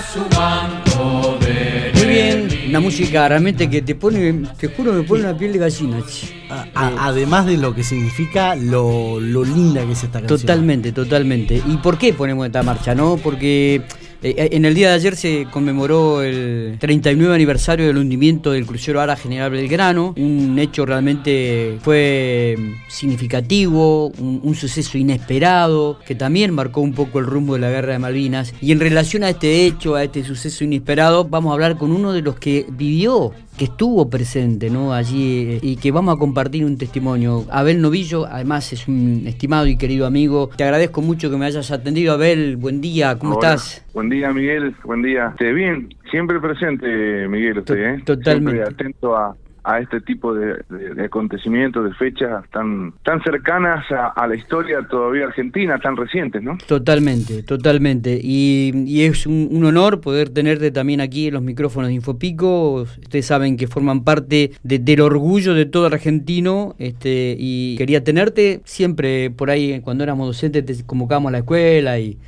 su 0.00 0.20
manto 0.38 1.38
de 1.40 1.90
Muy 1.94 2.06
bien, 2.06 2.48
una 2.68 2.80
música 2.80 3.28
realmente 3.28 3.68
que 3.68 3.82
te 3.82 3.94
pone, 3.94 4.42
te 4.58 4.68
juro, 4.68 4.92
me 4.92 5.02
pone 5.02 5.24
una 5.24 5.36
piel 5.36 5.52
de 5.52 5.58
gallina. 5.58 5.98
che. 6.06 6.42
A- 6.50 6.66
a- 6.74 7.06
además 7.08 7.46
de 7.46 7.56
lo 7.56 7.74
que 7.74 7.82
significa 7.82 8.54
lo, 8.54 9.18
lo 9.20 9.42
linda 9.44 9.84
que 9.86 9.92
es 9.92 10.04
esta 10.04 10.20
canción. 10.20 10.40
Totalmente, 10.40 10.92
totalmente. 10.92 11.62
¿Y 11.66 11.76
por 11.78 11.96
qué 11.98 12.12
ponemos 12.12 12.44
esta 12.46 12.62
marcha? 12.62 12.94
No, 12.94 13.16
porque 13.16 13.82
eh, 14.22 14.50
en 14.52 14.64
el 14.64 14.74
día 14.74 14.90
de 14.90 14.94
ayer 14.94 15.16
se 15.16 15.46
conmemoró 15.50 16.22
el 16.22 16.76
39 16.78 17.34
aniversario 17.34 17.86
del 17.86 17.96
hundimiento 17.96 18.52
del 18.52 18.66
crucero 18.66 19.00
Ara 19.00 19.16
General 19.16 19.50
Belgrano, 19.50 20.14
un 20.16 20.58
hecho 20.58 20.86
realmente 20.86 21.78
fue 21.82 22.56
significativo, 22.88 24.08
un, 24.18 24.40
un 24.42 24.54
suceso 24.54 24.96
inesperado, 24.96 25.98
que 26.06 26.14
también 26.14 26.54
marcó 26.54 26.80
un 26.80 26.92
poco 26.92 27.18
el 27.18 27.26
rumbo 27.26 27.54
de 27.54 27.60
la 27.60 27.70
guerra 27.70 27.92
de 27.92 27.98
Malvinas. 27.98 28.54
Y 28.60 28.72
en 28.72 28.80
relación 28.80 29.24
a 29.24 29.30
este 29.30 29.66
hecho, 29.66 29.94
a 29.96 30.04
este 30.04 30.24
suceso 30.24 30.64
inesperado, 30.64 31.24
vamos 31.24 31.50
a 31.50 31.54
hablar 31.54 31.76
con 31.76 31.92
uno 31.92 32.12
de 32.12 32.22
los 32.22 32.38
que 32.38 32.66
vivió 32.70 33.32
que 33.56 33.64
estuvo 33.64 34.08
presente 34.08 34.70
¿no? 34.70 34.92
allí 34.92 35.52
eh, 35.52 35.58
y 35.62 35.76
que 35.76 35.90
vamos 35.90 36.16
a 36.16 36.18
compartir 36.18 36.64
un 36.64 36.78
testimonio. 36.78 37.44
Abel 37.50 37.80
Novillo, 37.80 38.26
además 38.26 38.72
es 38.72 38.88
un 38.88 39.24
estimado 39.26 39.66
y 39.66 39.76
querido 39.76 40.06
amigo. 40.06 40.50
Te 40.56 40.64
agradezco 40.64 41.02
mucho 41.02 41.30
que 41.30 41.36
me 41.36 41.46
hayas 41.46 41.70
atendido, 41.70 42.14
Abel. 42.14 42.56
Buen 42.56 42.80
día, 42.80 43.18
¿cómo 43.18 43.36
Hola. 43.36 43.54
estás? 43.54 43.84
Buen 43.92 44.08
día, 44.08 44.32
Miguel. 44.32 44.74
Buen 44.84 45.02
día. 45.02 45.28
Este, 45.30 45.52
bien, 45.52 45.88
siempre 46.10 46.40
presente, 46.40 47.28
Miguel, 47.28 47.58
usted, 47.58 47.76
¿eh? 47.76 48.02
totalmente. 48.04 48.64
Siempre 48.64 48.74
atento 48.74 49.16
a, 49.16 49.36
a 49.64 49.78
este 49.78 50.00
tipo 50.00 50.34
de, 50.34 50.56
de- 50.68 50.94
de 50.94 51.04
acontecimientos, 51.04 51.84
de 51.84 51.94
fechas 51.94 52.44
tan 52.50 52.92
tan 53.04 53.22
cercanas 53.22 53.84
a, 53.92 54.08
a 54.08 54.26
la 54.26 54.34
historia 54.34 54.86
todavía 54.90 55.26
argentina, 55.26 55.78
tan 55.78 55.96
recientes, 55.96 56.42
¿no? 56.42 56.58
Totalmente, 56.66 57.42
totalmente. 57.44 58.18
Y, 58.22 58.72
y 58.86 59.02
es 59.02 59.26
un, 59.26 59.48
un 59.52 59.64
honor 59.64 60.00
poder 60.00 60.30
tenerte 60.30 60.70
también 60.72 61.00
aquí 61.00 61.28
en 61.28 61.34
los 61.34 61.42
micrófonos 61.42 61.88
de 61.88 61.94
Infopico. 61.94 62.82
Ustedes 62.82 63.26
saben 63.26 63.56
que 63.56 63.66
forman 63.68 64.02
parte 64.04 64.50
de- 64.64 64.78
del 64.80 65.00
orgullo 65.00 65.54
de 65.54 65.66
todo 65.66 65.86
argentino. 65.86 66.74
Este, 66.78 67.36
y 67.38 67.76
quería 67.76 68.02
tenerte 68.02 68.60
siempre 68.64 69.30
por 69.30 69.50
ahí, 69.50 69.80
cuando 69.80 70.02
éramos 70.04 70.26
docentes, 70.26 70.64
te 70.64 70.84
convocamos 70.84 71.28
a 71.28 71.32
la 71.32 71.38
escuela 71.38 71.98
y, 72.00 72.18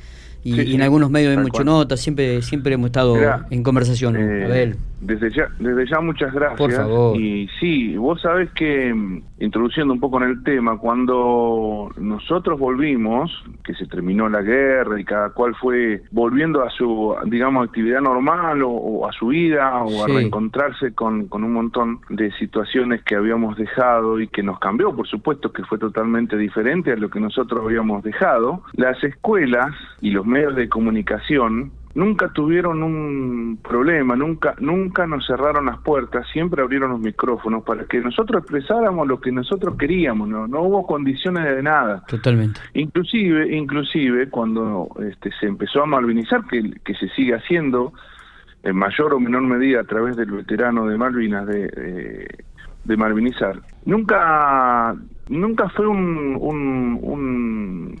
y- 0.43 0.53
Sí, 0.53 0.61
y 0.61 0.61
en 0.61 0.77
sí, 0.77 0.81
algunos 0.81 1.09
medios 1.09 1.31
de 1.35 1.37
mucho 1.41 1.51
cual. 1.53 1.65
nota. 1.65 1.97
Siempre, 1.97 2.41
siempre 2.43 2.75
hemos 2.75 2.87
estado 2.87 3.15
Mirá, 3.15 3.45
en 3.49 3.63
conversación, 3.63 4.15
Eh, 4.15 4.45
Abel. 4.45 4.75
Desde 5.01 5.31
ya, 5.31 5.49
desde 5.59 5.85
ya 5.87 5.99
muchas 5.99 6.33
gracias. 6.33 6.57
Por 6.57 6.71
favor. 6.71 7.19
Y 7.19 7.47
sí, 7.59 7.95
vos 7.97 8.21
sabés 8.21 8.49
que, 8.51 8.93
mm, 8.93 9.21
introduciendo 9.39 9.93
un 9.93 9.99
poco 9.99 10.21
en 10.21 10.29
el 10.29 10.43
tema, 10.43 10.77
cuando 10.77 11.89
nosotros 11.97 12.59
volvimos, 12.59 13.31
que 13.63 13.73
se 13.73 13.85
terminó 13.87 14.29
la 14.29 14.41
guerra 14.41 14.99
y 14.99 15.03
cada 15.03 15.29
cual 15.31 15.55
fue 15.55 16.03
volviendo 16.11 16.63
a 16.63 16.69
su, 16.69 17.15
digamos, 17.25 17.67
actividad 17.67 18.01
normal 18.01 18.63
o, 18.63 18.69
o 18.69 19.07
a 19.07 19.11
su 19.11 19.27
vida 19.27 19.83
o 19.83 20.03
a 20.03 20.07
reencontrarse 20.07 20.93
con, 20.93 21.27
con 21.27 21.43
un 21.43 21.53
montón 21.53 21.99
de 22.09 22.31
situaciones 22.33 23.03
que 23.03 23.15
habíamos 23.15 23.57
dejado 23.57 24.19
y 24.19 24.27
que 24.27 24.43
nos 24.43 24.59
cambió, 24.59 24.95
por 24.95 25.07
supuesto, 25.07 25.51
que 25.51 25.63
fue 25.63 25.77
totalmente 25.77 26.37
diferente 26.37 26.91
a 26.91 26.95
lo 26.95 27.09
que 27.09 27.19
nosotros 27.19 27.61
habíamos 27.63 28.03
dejado, 28.03 28.61
las 28.73 29.01
escuelas 29.03 29.73
y 30.01 30.11
los 30.11 30.25
medios 30.25 30.55
de 30.55 30.69
comunicación 30.69 31.71
nunca 31.95 32.29
tuvieron 32.29 32.83
un 32.83 33.57
problema, 33.63 34.15
nunca, 34.15 34.53
nunca 34.59 35.07
nos 35.07 35.25
cerraron 35.25 35.65
las 35.65 35.79
puertas, 35.79 36.27
siempre 36.31 36.61
abrieron 36.61 36.91
los 36.91 36.99
micrófonos 36.99 37.63
para 37.63 37.85
que 37.85 37.99
nosotros 38.01 38.43
expresáramos 38.43 39.07
lo 39.07 39.19
que 39.19 39.31
nosotros 39.31 39.75
queríamos, 39.77 40.27
no, 40.27 40.47
no 40.47 40.61
hubo 40.61 40.85
condiciones 40.85 41.45
de 41.45 41.63
nada. 41.63 42.03
Totalmente. 42.07 42.59
Inclusive, 42.73 43.55
inclusive 43.55 44.29
cuando 44.29 44.89
este, 45.09 45.31
se 45.39 45.47
empezó 45.47 45.83
a 45.83 45.85
malvinizar, 45.85 46.45
que, 46.45 46.69
que 46.83 46.93
se 46.95 47.07
sigue 47.09 47.33
haciendo 47.33 47.93
en 48.63 48.75
mayor 48.75 49.13
o 49.13 49.19
menor 49.19 49.43
medida 49.43 49.81
a 49.81 49.85
través 49.85 50.15
del 50.17 50.31
veterano 50.31 50.87
de 50.87 50.97
Malvinas 50.97 51.47
de, 51.47 51.67
de, 51.67 52.27
de 52.83 52.97
malvinizar, 52.97 53.59
nunca 53.85 54.95
nunca 55.29 55.69
fue 55.69 55.87
un, 55.87 56.37
un, 56.39 56.99
un- 57.01 57.95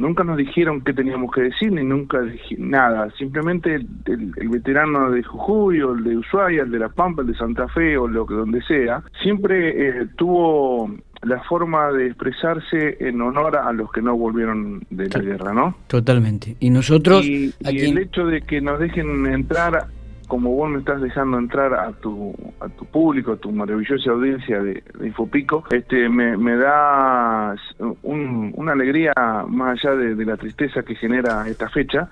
nunca 0.00 0.24
nos 0.24 0.36
dijeron 0.36 0.80
qué 0.82 0.92
teníamos 0.92 1.30
que 1.32 1.42
decir 1.42 1.70
ni 1.72 1.84
nunca 1.84 2.18
nada, 2.58 3.10
simplemente 3.18 3.74
el, 3.74 3.86
el- 4.06 4.32
el 4.36 4.48
veterano 4.48 5.10
de 5.10 5.22
Jujuy 5.22 5.80
o 5.82 5.92
el 5.94 6.04
de 6.04 6.16
Ushuaia, 6.16 6.62
el 6.62 6.70
de 6.70 6.78
La 6.78 6.88
Pampa, 6.88 7.22
el 7.22 7.28
de 7.28 7.34
Santa 7.34 7.68
Fe 7.68 7.96
o 7.96 8.08
lo 8.08 8.26
que 8.26 8.34
donde 8.34 8.62
sea, 8.62 9.02
siempre 9.22 9.88
eh, 10.02 10.06
tuvo 10.16 10.90
la 11.22 11.38
forma 11.44 11.92
de 11.92 12.06
expresarse 12.06 12.96
en 13.00 13.20
honor 13.20 13.56
a 13.58 13.70
los 13.74 13.92
que 13.92 14.00
no 14.00 14.16
volvieron 14.16 14.82
de 14.88 15.06
la 15.08 15.20
guerra, 15.20 15.52
¿no? 15.52 15.76
Totalmente. 15.86 16.56
Y 16.60 16.70
nosotros, 16.70 17.26
y, 17.26 17.52
el 17.60 17.98
hecho 17.98 18.24
de 18.24 18.40
que 18.40 18.60
nos 18.62 18.78
dejen 18.80 19.26
entrar 19.26 19.86
como 20.30 20.54
vos 20.54 20.70
me 20.70 20.78
estás 20.78 21.02
dejando 21.02 21.36
entrar 21.38 21.74
a 21.74 21.90
tu 21.92 22.32
a 22.60 22.68
tu 22.68 22.86
público, 22.86 23.32
a 23.32 23.36
tu 23.36 23.50
maravillosa 23.52 24.10
audiencia 24.12 24.62
de, 24.62 24.82
de 24.98 25.06
Infopico, 25.08 25.64
este 25.70 26.08
me, 26.08 26.36
me 26.38 26.56
da 26.56 27.54
un- 28.02 28.52
una 28.56 28.72
alegría 28.72 29.12
más 29.48 29.78
allá 29.84 29.96
de, 29.96 30.14
de 30.14 30.24
la 30.24 30.36
tristeza 30.38 30.82
que 30.82 30.94
genera 30.94 31.46
esta 31.48 31.68
fecha 31.68 32.08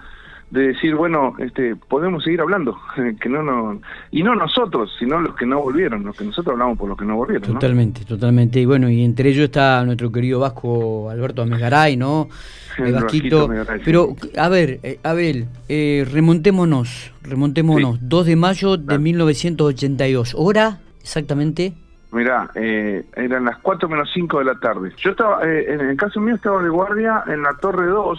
de 0.51 0.69
decir 0.69 0.95
bueno 0.95 1.35
este 1.39 1.77
podemos 1.77 2.25
seguir 2.25 2.41
hablando 2.41 2.77
que 3.21 3.29
no 3.29 3.43
no 3.43 3.81
y 4.11 4.23
no 4.23 4.35
nosotros 4.35 4.91
sino 4.99 5.21
los 5.21 5.35
que 5.35 5.47
no 5.47 5.61
volvieron 5.61 6.05
los 6.05 6.17
que 6.17 6.25
nosotros 6.25 6.55
hablamos 6.55 6.79
por 6.79 6.89
los 6.89 6.99
que 6.99 7.05
no 7.05 7.17
volvieron 7.17 7.49
¿no? 7.49 7.59
Totalmente, 7.59 8.05
totalmente. 8.05 8.61
Y 8.61 8.67
bueno, 8.67 8.89
y 8.89 9.05
entre 9.05 9.31
ellos 9.31 9.45
está 9.45 9.85
nuestro 9.85 10.11
querido 10.11 10.41
Vasco 10.41 11.11
Alberto 11.11 11.43
Amegaray, 11.43 11.97
¿no? 11.97 12.29
El 12.77 12.93
Vasquito. 12.93 13.49
Sí. 13.49 13.81
Pero, 13.85 14.15
a 14.37 14.49
ver, 14.49 14.79
eh, 14.83 15.01
Abel, 15.03 15.47
eh, 15.69 16.07
remontémonos, 16.11 17.13
remontémonos. 17.23 17.99
2 18.01 18.27
de 18.27 18.37
mayo 18.37 18.77
de 18.77 18.85
Claro. 18.85 19.01
1982. 19.01 20.35
¿Hora 20.39 20.79
exactamente? 21.01 21.75
Mirá, 22.13 22.51
eh, 22.55 23.05
eran 23.17 23.45
las 23.45 23.59
4 23.59 23.89
menos 23.89 24.09
5 24.15 24.39
de 24.39 24.45
la 24.45 24.55
tarde. 24.55 24.93
Yo 24.97 25.11
estaba, 25.11 25.45
eh, 25.45 25.73
en 25.75 25.81
el 25.81 25.97
caso 25.97 26.21
mío 26.21 26.37
estaba 26.37 26.63
de 26.63 26.69
guardia 26.69 27.25
en 27.27 27.43
la 27.43 27.55
Torre 27.61 27.87
2 27.87 28.19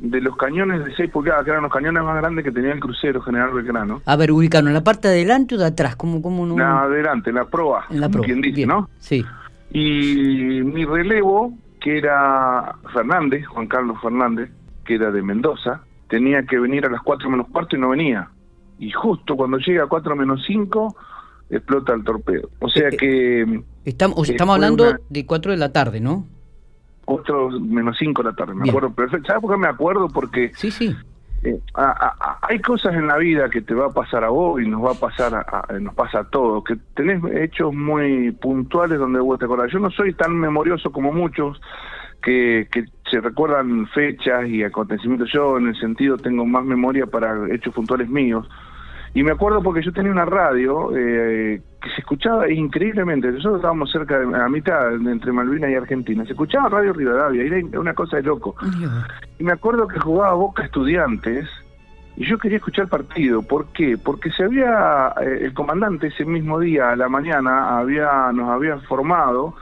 de 0.00 0.20
los 0.20 0.36
cañones 0.36 0.84
de 0.84 0.94
6 0.96 1.10
pulgadas, 1.10 1.44
que 1.44 1.50
eran 1.50 1.62
los 1.62 1.72
cañones 1.72 2.02
más 2.02 2.16
grandes 2.16 2.44
que 2.44 2.50
tenía 2.50 2.72
el 2.72 2.80
crucero 2.80 3.20
General 3.20 3.52
Belgrano. 3.52 4.00
A 4.06 4.16
ver, 4.16 4.32
ubicarnos, 4.32 4.70
¿en 4.70 4.74
la 4.74 4.82
parte 4.84 5.08
de 5.08 5.14
adelante 5.14 5.54
o 5.54 5.58
de 5.58 5.66
atrás? 5.66 5.94
¿Cómo, 5.96 6.22
cómo 6.22 6.46
no? 6.46 6.56
La 6.58 6.82
adelante, 6.82 7.32
la 7.32 7.44
proa, 7.44 7.84
en 7.90 8.00
la 8.00 8.06
como 8.06 8.14
proa. 8.14 8.26
quien 8.26 8.40
dice, 8.40 8.56
Bien. 8.56 8.68
¿no? 8.70 8.88
Sí. 8.98 9.24
Y 9.72 10.62
mi 10.64 10.84
relevo, 10.84 11.52
que 11.80 11.98
era 11.98 12.74
Fernández, 12.92 13.46
Juan 13.46 13.66
Carlos 13.68 13.98
Fernández, 14.02 14.50
que 14.84 14.94
era 14.96 15.10
de 15.10 15.22
Mendoza, 15.22 15.82
tenía 16.08 16.42
que 16.44 16.58
venir 16.58 16.86
a 16.86 16.90
las 16.90 17.02
4 17.02 17.30
menos 17.30 17.46
cuarto 17.48 17.76
y 17.76 17.78
no 17.80 17.90
venía. 17.90 18.28
Y 18.78 18.90
justo 18.90 19.36
cuando 19.36 19.58
llega 19.58 19.84
a 19.84 19.86
4 19.86 20.16
menos 20.16 20.42
5, 20.46 20.96
explota 21.50 21.92
el 21.94 22.02
torpedo. 22.04 22.48
O 22.60 22.68
sea 22.68 22.88
Eh, 22.88 22.96
que 22.96 23.62
Estamos, 23.84 24.18
o 24.18 24.24
sea, 24.24 24.32
Eh, 24.32 24.36
estamos 24.36 24.54
hablando 24.56 24.88
una- 24.88 25.00
de 25.08 25.26
4 25.26 25.52
de 25.52 25.58
la 25.58 25.72
tarde, 25.72 26.00
¿no? 26.00 26.26
4 27.16 27.50
menos 27.60 27.96
5 27.98 28.22
de 28.22 28.30
la 28.30 28.36
tarde, 28.36 28.54
me 28.54 28.62
Bien. 28.62 28.70
acuerdo 28.76 28.94
perfecto. 28.94 29.26
¿Sabes 29.26 29.42
por 29.42 29.50
qué 29.52 29.56
me 29.58 29.66
acuerdo? 29.68 30.08
Porque 30.08 30.52
Sí, 30.54 30.70
sí. 30.70 30.94
eh, 31.42 31.58
a- 31.74 31.84
a- 31.90 32.14
a- 32.20 32.38
hay 32.42 32.60
cosas 32.60 32.94
en 32.94 33.06
la 33.08 33.16
vida 33.16 33.48
que 33.50 33.60
te 33.62 33.74
va 33.74 33.86
a 33.86 33.90
pasar 33.90 34.22
a 34.24 34.28
vos 34.28 34.60
y 34.62 34.68
nos 34.68 34.84
va 34.84 34.92
a 34.92 34.94
pasar 34.94 35.34
a, 35.34 35.40
a- 35.68 35.78
nos 35.80 35.94
pasa 35.94 36.20
a 36.20 36.24
todos, 36.24 36.62
que 36.64 36.76
tenés 36.94 37.20
hechos 37.34 37.74
muy 37.74 38.30
puntuales 38.32 38.98
donde 38.98 39.18
vos 39.20 39.38
te 39.38 39.46
acordás. 39.46 39.72
Yo 39.72 39.78
no 39.80 39.90
soy 39.90 40.12
tan 40.14 40.36
memorioso 40.38 40.92
como 40.92 41.12
muchos 41.12 41.60
que, 42.22 42.68
que 42.70 42.84
se 43.10 43.20
recuerdan 43.20 43.86
fechas 43.88 44.46
y 44.46 44.62
acontecimientos. 44.62 45.30
Yo 45.32 45.56
en 45.58 45.68
el 45.68 45.76
sentido 45.80 46.16
tengo 46.18 46.44
más 46.46 46.64
memoria 46.64 47.06
para 47.06 47.34
hechos 47.52 47.74
puntuales 47.74 48.08
míos. 48.08 48.46
Y 49.12 49.22
me 49.22 49.32
acuerdo 49.32 49.62
porque 49.62 49.82
yo 49.82 49.92
tenía 49.92 50.12
una 50.12 50.24
radio 50.24 50.96
eh, 50.96 51.60
que 51.82 51.90
se 51.90 52.00
escuchaba 52.00 52.50
increíblemente. 52.50 53.32
Nosotros 53.32 53.56
estábamos 53.56 53.90
cerca 53.90 54.18
de 54.18 54.36
a 54.36 54.48
mitad 54.48 54.94
entre 54.94 55.32
Malvinas 55.32 55.70
y 55.70 55.74
Argentina. 55.74 56.24
Se 56.24 56.32
escuchaba 56.32 56.68
Radio 56.68 56.92
Rivadavia, 56.92 57.42
era 57.42 57.80
una 57.80 57.94
cosa 57.94 58.18
de 58.18 58.22
loco. 58.22 58.54
Y 59.38 59.44
me 59.44 59.52
acuerdo 59.52 59.88
que 59.88 59.98
jugaba 59.98 60.34
Boca 60.34 60.64
Estudiantes 60.64 61.48
y 62.16 62.24
yo 62.24 62.38
quería 62.38 62.58
escuchar 62.58 62.86
partido. 62.86 63.42
¿Por 63.42 63.72
qué? 63.72 63.98
Porque 63.98 64.30
se 64.30 64.44
había, 64.44 65.12
eh, 65.22 65.40
el 65.42 65.54
comandante 65.54 66.08
ese 66.08 66.24
mismo 66.24 66.60
día, 66.60 66.90
a 66.90 66.96
la 66.96 67.08
mañana, 67.08 67.78
había 67.78 68.30
nos 68.32 68.48
había 68.48 68.78
formado 68.80 69.54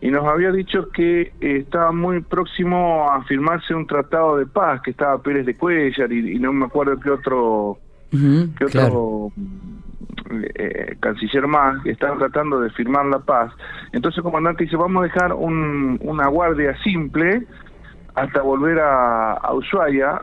y 0.00 0.10
nos 0.10 0.24
había 0.24 0.52
dicho 0.52 0.88
que 0.90 1.32
eh, 1.40 1.56
estaba 1.58 1.92
muy 1.92 2.20
próximo 2.20 3.10
a 3.10 3.22
firmarse 3.24 3.74
un 3.74 3.86
tratado 3.86 4.36
de 4.36 4.46
paz, 4.46 4.80
que 4.82 4.92
estaba 4.92 5.20
Pérez 5.20 5.44
de 5.44 5.56
Cuellar 5.56 6.10
y, 6.12 6.36
y 6.36 6.38
no 6.38 6.52
me 6.52 6.66
acuerdo 6.66 6.98
qué 6.98 7.10
otro 7.10 7.78
Que 8.10 8.64
claro. 8.66 9.26
otro 9.26 9.32
eh, 10.54 10.96
canciller 11.00 11.46
más 11.46 11.82
que 11.82 11.90
estaban 11.90 12.18
tratando 12.18 12.60
de 12.60 12.70
firmar 12.70 13.06
la 13.06 13.18
paz. 13.18 13.52
Entonces 13.92 14.18
el 14.18 14.24
comandante 14.24 14.64
dice, 14.64 14.76
vamos 14.76 15.02
a 15.02 15.04
dejar 15.06 15.32
un, 15.32 15.98
una 16.02 16.28
guardia 16.28 16.76
simple 16.82 17.46
hasta 18.14 18.42
volver 18.42 18.78
a, 18.80 19.32
a 19.34 19.54
Ushuaia. 19.54 20.22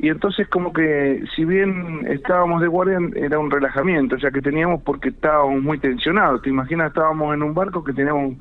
Y 0.00 0.08
entonces 0.10 0.46
como 0.48 0.72
que 0.72 1.24
si 1.34 1.44
bien 1.44 2.06
estábamos 2.08 2.60
de 2.60 2.68
guardia 2.68 2.98
era 3.16 3.38
un 3.38 3.50
relajamiento, 3.50 4.16
ya 4.16 4.30
que 4.30 4.40
teníamos 4.40 4.82
porque 4.82 5.08
estábamos 5.08 5.60
muy 5.62 5.78
tensionados. 5.78 6.42
Te 6.42 6.50
imaginas, 6.50 6.88
estábamos 6.88 7.34
en 7.34 7.42
un 7.42 7.52
barco 7.52 7.82
que 7.82 7.92
teníamos 7.92 8.34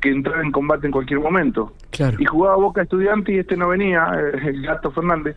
que 0.00 0.10
entrar 0.10 0.44
en 0.44 0.50
combate 0.52 0.86
en 0.86 0.92
cualquier 0.92 1.20
momento 1.20 1.72
Claro. 1.90 2.16
y 2.20 2.24
jugaba 2.24 2.56
Boca 2.56 2.82
Estudiante 2.82 3.32
y 3.32 3.38
este 3.38 3.56
no 3.56 3.68
venía, 3.68 4.08
eh, 4.16 4.48
el 4.48 4.62
gato 4.62 4.90
Fernández. 4.90 5.36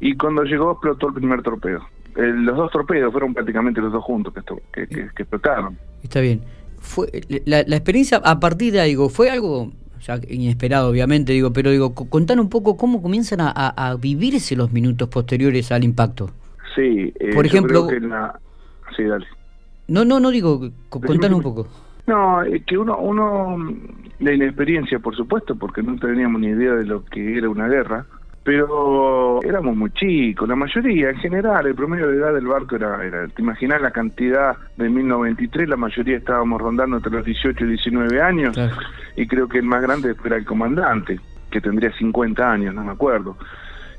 y 0.00 0.16
cuando 0.16 0.44
llegó 0.44 0.72
explotó 0.72 1.08
el 1.08 1.14
primer 1.14 1.42
torpedo. 1.42 1.80
Eh, 2.18 2.32
los 2.34 2.56
dos 2.56 2.70
torpedos 2.72 3.12
fueron 3.12 3.32
prácticamente 3.32 3.80
los 3.80 3.92
dos 3.92 4.02
juntos 4.04 4.34
que, 4.34 4.40
esto- 4.40 4.60
que, 4.72 4.86
que- 4.88 5.08
que 5.14 5.22
explotaron. 5.22 5.78
Está 6.02 6.20
bien. 6.20 6.42
Fue 6.80 7.08
la, 7.46 7.62
la 7.66 7.76
experiencia 7.76 8.20
a 8.24 8.38
partir 8.40 8.72
de 8.72 8.80
algo, 8.80 9.08
fue 9.08 9.30
algo 9.30 9.70
ya 10.00 10.18
inesperado, 10.28 10.90
obviamente, 10.90 11.32
digo, 11.32 11.52
pero 11.52 11.70
digo, 11.70 11.94
co- 11.94 12.08
contanos 12.08 12.44
un 12.44 12.50
poco 12.50 12.76
cómo 12.76 13.02
comienzan 13.02 13.40
a, 13.40 13.50
a- 13.54 13.90
a 13.90 13.94
vivirse 13.96 14.54
los 14.56 14.72
minutos 14.72 15.08
posteriores 15.08 15.70
al 15.72 15.82
impacto. 15.84 16.30
Sí, 16.76 17.12
eh, 17.18 17.34
Por 17.34 17.46
ejemplo- 17.46 17.86
creo 17.86 18.00
que 18.00 18.06
la- 18.06 18.38
Sí, 18.96 19.04
dale. 19.04 19.26
No, 19.86 20.04
no, 20.04 20.18
no 20.20 20.30
digo, 20.30 20.60
co- 20.88 21.00
contanos 21.00 21.36
un 21.38 21.42
poco. 21.42 21.68
No, 22.06 22.42
es 22.42 22.64
que 22.64 22.78
uno, 22.78 22.98
uno, 22.98 23.58
la 24.18 24.32
inexperiencia, 24.32 24.98
por 24.98 25.14
supuesto, 25.14 25.54
porque 25.56 25.82
no 25.82 25.96
teníamos 25.98 26.40
ni 26.40 26.48
idea 26.48 26.72
de 26.74 26.84
lo 26.84 27.04
que 27.04 27.36
era 27.38 27.48
una 27.48 27.68
guerra, 27.68 28.06
pero 28.48 29.42
éramos 29.42 29.76
muy 29.76 29.90
chicos, 29.90 30.48
la 30.48 30.56
mayoría, 30.56 31.10
en 31.10 31.16
general, 31.16 31.66
el 31.66 31.74
promedio 31.74 32.08
de 32.08 32.16
edad 32.16 32.32
del 32.32 32.46
barco 32.46 32.76
era, 32.76 33.04
era 33.04 33.28
te 33.28 33.42
imaginas 33.42 33.82
la 33.82 33.90
cantidad 33.90 34.56
de 34.78 34.88
1093, 34.88 35.68
la 35.68 35.76
mayoría 35.76 36.16
estábamos 36.16 36.58
rondando 36.58 36.96
entre 36.96 37.12
los 37.12 37.26
18 37.26 37.62
y 37.66 37.68
19 37.68 38.22
años, 38.22 38.54
Claro. 38.54 38.74
y 39.16 39.26
creo 39.26 39.50
que 39.50 39.58
el 39.58 39.66
más 39.66 39.82
grande 39.82 40.14
era 40.24 40.36
el 40.36 40.46
comandante, 40.46 41.20
que 41.50 41.60
tendría 41.60 41.92
50 41.92 42.50
años, 42.50 42.74
no 42.74 42.84
me 42.84 42.92
acuerdo. 42.92 43.36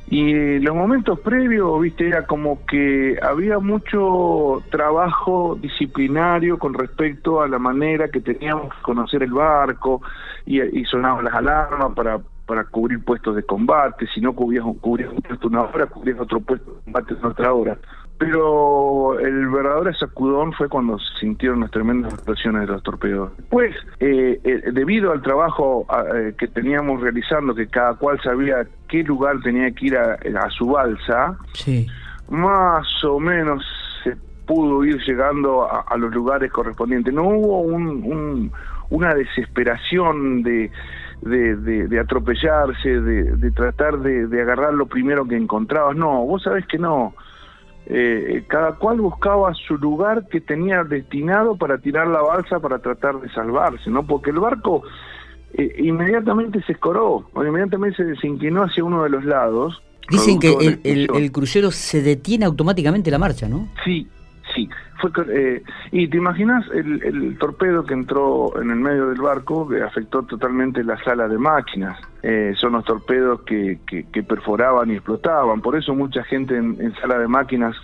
Y 0.08 0.58
los 0.58 0.76
momentos 0.76 1.20
previos, 1.20 1.80
viste, 1.80 2.08
era 2.08 2.26
como 2.26 2.66
que 2.66 3.20
había 3.22 3.60
mucho 3.60 4.64
trabajo 4.72 5.60
disciplinario 5.62 6.58
con 6.58 6.74
respecto 6.74 7.44
a 7.44 7.48
la 7.48 7.60
manera 7.60 8.08
que 8.08 8.20
teníamos 8.20 8.74
que 8.74 8.82
conocer 8.82 9.22
el 9.22 9.32
barco 9.32 10.02
y, 10.48 10.60
y 10.60 10.86
sonaban 10.86 11.26
las 11.26 11.36
alarmas 11.36 11.94
para 11.96 12.18
para 12.50 12.64
cubrir 12.64 13.04
puestos 13.06 13.36
de 13.36 13.44
combate, 13.44 14.08
si 14.12 14.20
no 14.22 14.34
cubrías, 14.34 14.66
un- 14.66 14.74
cubrías 14.80 15.12
un 15.14 15.22
puesto 15.22 15.48
una 15.50 15.62
hora, 15.62 15.86
cubrías 15.86 16.20
otro 16.20 16.40
puesto 16.40 16.72
de 16.72 16.82
combate 16.86 17.14
en 17.14 17.24
otra 17.26 17.54
hora. 17.54 17.78
Pero 18.18 19.20
el 19.20 19.48
verdadero 19.50 19.94
sacudón 19.94 20.52
fue 20.54 20.68
cuando 20.68 20.98
se 20.98 21.20
sintieron 21.20 21.60
las 21.60 21.70
tremendas 21.70 22.12
explosiones 22.12 22.62
de 22.62 22.68
los 22.74 22.82
torpedos. 22.82 23.32
Pues, 23.52 23.76
eh, 24.00 24.40
eh, 24.44 24.62
debido 24.74 25.12
al 25.12 25.22
trabajo 25.22 25.86
ah, 25.90 26.04
eh, 26.16 26.34
que 26.38 26.48
teníamos 26.48 27.02
realizando, 27.02 27.54
que 27.54 27.68
cada 27.68 27.94
cual 27.94 28.20
sabía 28.24 28.68
qué 28.88 29.04
lugar 29.04 29.40
tenía 29.44 29.70
que 29.72 29.86
ir 29.86 29.98
a, 29.98 30.14
a 30.16 30.50
su 30.50 30.66
balsa, 30.72 31.38
Sí. 31.54 31.86
más 32.30 32.88
o 33.04 33.20
menos 33.20 33.64
se 34.04 34.18
pudo 34.48 34.84
ir 34.84 34.98
llegando 35.06 35.64
a, 35.72 35.82
a 35.82 35.96
los 35.98 36.12
lugares 36.12 36.52
correspondientes. 36.52 37.14
No 37.14 37.24
hubo 37.26 37.62
un, 37.62 37.88
un- 38.04 38.52
una 38.92 39.14
desesperación 39.14 40.42
de, 40.42 40.72
de, 41.22 41.56
de- 41.56 41.88
de 41.88 42.00
atropellarse, 42.00 42.90
de, 43.02 43.24
de 43.36 43.52
tratar 43.52 44.00
de, 44.00 44.42
agarrar 44.42 44.74
lo 44.74 44.86
primero 44.88 45.26
que 45.28 45.36
encontrabas. 45.36 45.96
No, 45.96 46.24
vos 46.26 46.44
sabés 46.44 46.66
que 46.68 46.78
no. 46.78 47.14
Eh, 47.92 48.44
cada 48.48 48.74
cual 48.76 49.02
buscaba 49.02 49.52
su 49.56 49.76
lugar 49.78 50.28
que 50.30 50.42
tenía 50.42 50.84
destinado 50.84 51.58
para 51.58 51.80
tirar 51.80 52.08
la 52.08 52.22
balsa 52.22 52.60
para 52.60 52.78
tratar 52.80 53.20
de 53.20 53.30
salvarse, 53.32 53.90
¿no? 53.90 54.06
Porque 54.06 54.30
el 54.30 54.40
barco 54.40 54.84
eh, 55.54 55.74
inmediatamente 55.80 56.62
se 56.64 56.74
escoró, 56.74 57.28
o 57.34 57.44
inmediatamente 57.44 58.16
se, 58.16 58.28
inclinó 58.28 58.62
hacia 58.64 58.84
uno 58.84 59.04
de 59.04 59.10
los 59.10 59.26
lados. 59.26 59.82
Dicen 60.08 60.40
que 60.40 60.54
el, 60.54 60.80
el- 60.84 61.10
el 61.16 61.32
crucero 61.32 61.72
se 61.72 62.04
detiene 62.04 62.46
automáticamente 62.46 63.10
la 63.10 63.18
marcha, 63.18 63.50
¿no? 63.50 63.68
Sí, 63.84 64.08
Fue, 65.00 65.12
eh, 65.30 65.64
y 65.92 66.08
te 66.08 66.18
imaginas 66.18 66.66
el, 66.74 67.02
el 67.04 67.38
torpedo 67.38 67.86
que 67.86 67.94
entró 67.94 68.60
en 68.62 68.72
el 68.72 68.78
medio 68.78 69.10
del 69.10 69.22
barco 69.22 69.68
que 69.68 69.82
afectó 69.82 70.24
totalmente 70.24 70.84
la 70.84 71.02
sala 71.04 71.28
de 71.28 71.38
máquinas. 71.38 72.00
Eh, 72.22 72.54
son 72.58 72.74
los 72.74 72.84
torpedos 72.84 73.42
que, 73.44 73.80
que, 73.86 74.24
perforaban 74.24 74.90
y 74.90 74.96
explotaban. 74.96 75.62
Por 75.62 75.78
eso 75.78 75.96
mucha 75.96 76.24
gente 76.24 76.58
en, 76.58 76.94
sala 76.96 77.18
de 77.18 77.28
máquinas 77.28 77.76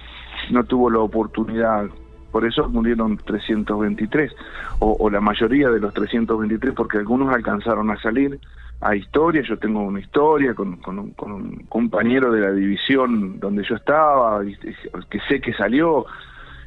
no 0.51 0.63
tuvo 0.65 0.89
la 0.89 0.99
oportunidad. 0.99 1.85
Por 2.31 2.45
eso 2.45 2.67
murieron 2.67 3.15
323, 3.15 4.35
o, 4.79 4.97
o 4.99 5.09
la 5.09 5.21
mayoría 5.21 5.69
de 5.69 5.79
los 5.79 5.93
323, 5.93 6.73
porque 6.73 6.97
algunos 6.97 7.33
alcanzaron 7.33 7.89
a 7.91 8.01
salir 8.01 8.37
a 8.81 8.95
historia. 8.95 9.41
Yo 9.41 9.57
tengo 9.57 9.81
una 9.81 9.99
historia 9.99 10.53
con, 10.53 10.79
un, 10.85 11.65
compañero 11.69 12.31
de 12.31 12.41
la 12.41 12.51
división 12.51 13.39
donde 13.39 13.63
yo 13.63 13.75
estaba, 13.75 14.41
que 14.43 15.19
sé 15.27 15.41
que 15.41 15.53
salió, 15.53 16.05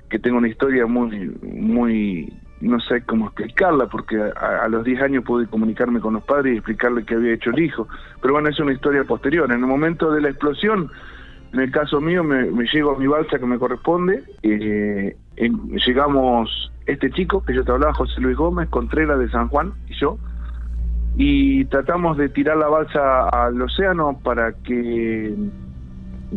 que 0.09 0.19
tengo 0.19 0.39
una 0.39 0.49
historia 0.49 0.87
muy, 0.87 1.31
muy, 1.43 2.33
no 2.61 2.81
sé 2.81 3.03
cómo 3.05 3.27
explicarla, 3.27 3.87
porque 3.87 4.17
a, 4.21 4.69
los 4.69 4.85
10 4.85 5.03
años 5.03 5.25
pude 5.25 5.47
comunicarme 5.47 6.01
con 6.01 6.15
los 6.15 6.25
padres 6.25 6.55
y 6.55 6.57
explicarle 6.57 7.05
qué 7.05 7.15
había 7.15 7.35
hecho 7.35 7.51
el 7.51 7.61
hijo. 7.61 7.89
Pero 8.21 8.35
bueno, 8.35 8.49
es 8.49 8.59
una 8.59 8.73
historia 8.73 9.05
posterior. 9.05 9.51
En 9.51 9.61
el 9.61 9.67
momento 9.67 10.11
de 10.13 10.21
la 10.21 10.31
explosión, 10.31 10.91
en 11.53 11.61
el 11.61 11.71
caso 11.71 12.01
mío, 12.01 12.25
me, 12.25 12.51
me 12.51 12.67
llego 12.67 12.95
a 12.95 12.99
mi 12.99 13.07
balsa 13.07 13.39
que 13.39 13.47
me 13.47 13.59
corresponde. 13.59 14.25
eh, 14.43 15.17
llegamos 15.87 16.73
este 16.89 17.11
chico 17.11 17.45
que 17.45 17.55
yo 17.55 17.65
te 17.65 17.71
hablaba, 17.71 17.93
José 17.93 18.21
Luis 18.21 18.37
Gómez, 18.37 18.69
Contreras 18.71 19.19
de 19.19 19.31
San 19.31 19.49
Juan 19.49 19.75
y 19.89 19.95
yo, 19.95 20.19
y 21.17 21.65
tratamos 21.67 22.17
de 22.17 22.31
tirar 22.31 22.57
la 22.57 22.69
balsa 22.69 23.29
al 23.29 23.61
océano 23.61 24.19
para 24.23 24.53
que 24.53 25.35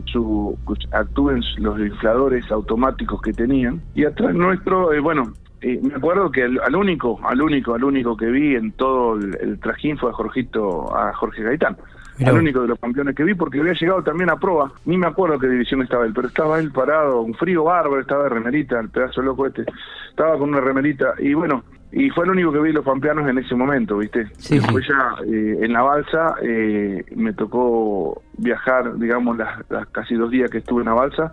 su, 0.06 0.58
actúen 0.92 1.42
los 1.58 1.80
infladores 1.80 2.50
automáticos 2.52 3.22
que 3.22 3.34
tenían. 3.34 3.82
Y 3.94 4.06
atrás 4.06 4.34
nuestro, 4.34 4.94
eh, 4.94 5.00
bueno, 5.00 5.34
eh, 5.62 5.80
me 5.82 5.96
acuerdo 5.96 6.32
que 6.32 6.44
al, 6.44 6.60
al 6.60 6.76
único, 6.76 7.20
al 7.24 7.42
único, 7.42 7.76
al 7.76 7.84
único 7.84 8.18
que 8.18 8.28
vi 8.28 8.56
en 8.56 8.72
todo 8.72 9.16
el, 9.16 9.38
el 9.42 9.60
trajín 9.60 9.98
fue 9.98 10.10
a 10.10 10.14
Jorgito, 10.14 10.96
a 10.96 11.14
Jorge 11.14 11.44
Gaitán. 11.44 11.78
Mirá 12.18 12.32
Al 12.32 12.38
único 12.40 12.62
de 12.62 12.68
los 12.68 12.80
campeones 12.80 13.16
que 13.16 13.24
vi, 13.24 13.34
porque 13.34 13.60
había 13.60 13.74
llegado 13.74 14.04
también 14.04 14.30
a 14.30 14.36
prueba. 14.36 14.72
Ni 14.86 14.98
me 14.98 15.08
acuerdo 15.08 15.40
qué 15.40 15.48
división 15.48 15.82
estaba 15.82 16.06
él, 16.06 16.14
pero 16.14 16.28
estaba 16.28 16.60
él 16.60 16.72
parado, 16.72 17.22
un 17.22 17.34
frío 17.34 17.64
bárbaro, 17.64 18.02
estaba 18.02 18.24
de 18.24 18.30
remerita, 18.30 18.80
el 18.80 18.90
pedazo 18.90 19.22
loco 19.22 19.48
este. 19.48 19.66
Estaba 20.10 20.38
con 20.38 20.50
una 20.50 20.62
remerita. 20.62 21.14
Y 21.20 21.34
bueno, 21.34 21.64
y 21.92 22.10
fue 22.12 22.26
el 22.26 22.32
único 22.32 22.52
que 22.54 22.60
vi 22.60 22.72
los 22.72 22.86
pampeanos 22.86 23.28
en 23.30 23.38
ese 23.38 23.54
momento, 23.56 23.98
¿viste? 23.98 24.28
Sí, 24.38 24.60
Después 24.60 24.86
sí. 24.86 24.92
ya 24.94 25.16
eh, 25.26 25.58
en 25.62 25.74
la 25.74 25.82
balsa 25.82 26.36
eh, 26.42 27.04
me 27.16 27.34
tocó 27.34 28.22
viajar, 28.38 28.98
digamos, 28.98 29.38
las, 29.38 29.70
las 29.70 29.88
casi 29.88 30.16
dos 30.16 30.32
días 30.32 30.50
que 30.50 30.60
estuve 30.60 30.82
en 30.82 30.88
la 30.88 30.94
balsa, 30.94 31.32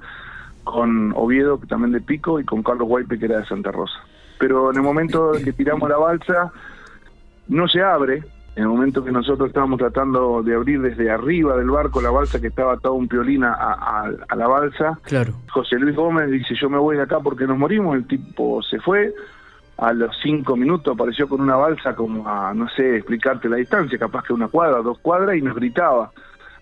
con 0.64 1.12
Oviedo, 1.16 1.60
que 1.60 1.66
también 1.66 1.92
de 1.92 2.00
Pico, 2.00 2.40
y 2.40 2.44
con 2.44 2.62
Carlos 2.62 2.88
Guaype, 2.88 3.18
que 3.18 3.24
era 3.26 3.38
de 3.38 3.46
Santa 3.46 3.70
Rosa. 3.72 3.94
Pero 4.38 4.70
en 4.70 4.76
el 4.76 4.82
momento 4.82 5.34
en 5.36 5.44
que 5.44 5.52
tiramos 5.52 5.88
la 5.88 5.96
balsa, 5.96 6.52
no 7.48 7.66
se 7.68 7.80
abre. 7.82 8.22
En 8.56 8.64
el 8.64 8.68
momento 8.68 9.04
que 9.04 9.12
nosotros 9.12 9.48
estábamos 9.48 9.78
tratando 9.78 10.42
de 10.42 10.54
abrir 10.56 10.80
desde 10.82 11.10
arriba 11.12 11.56
del 11.56 11.70
barco 11.70 12.00
la 12.02 12.10
balsa 12.10 12.40
que 12.40 12.48
estaba 12.48 12.72
atado 12.72 12.94
un 12.94 13.06
piolín 13.06 13.44
a, 13.44 13.52
a- 13.54 14.10
a 14.28 14.34
la 14.36 14.48
balsa, 14.48 14.98
Claro. 15.04 15.32
José 15.50 15.76
Luis 15.78 15.94
Gómez 15.94 16.28
dice, 16.30 16.56
yo 16.60 16.68
me 16.68 16.76
voy 16.78 16.96
de 16.96 17.02
acá 17.02 17.20
porque 17.20 17.46
nos 17.46 17.56
morimos, 17.56 17.94
el 17.96 18.06
tipo 18.08 18.60
se 18.64 18.80
fue, 18.80 19.14
a 19.78 19.92
los 19.92 20.16
cinco 20.22 20.56
minutos 20.56 20.94
apareció 20.94 21.28
con 21.28 21.40
una 21.40 21.56
balsa 21.56 21.94
como 21.94 22.28
a, 22.28 22.52
no 22.52 22.68
sé, 22.70 22.96
explicarte 22.96 23.48
la 23.48 23.56
distancia, 23.56 23.98
capaz 23.98 24.24
que 24.24 24.32
una 24.32 24.48
cuadra, 24.48 24.82
dos 24.82 24.98
cuadras, 24.98 25.36
y 25.36 25.42
nos 25.42 25.54
gritaba, 25.54 26.10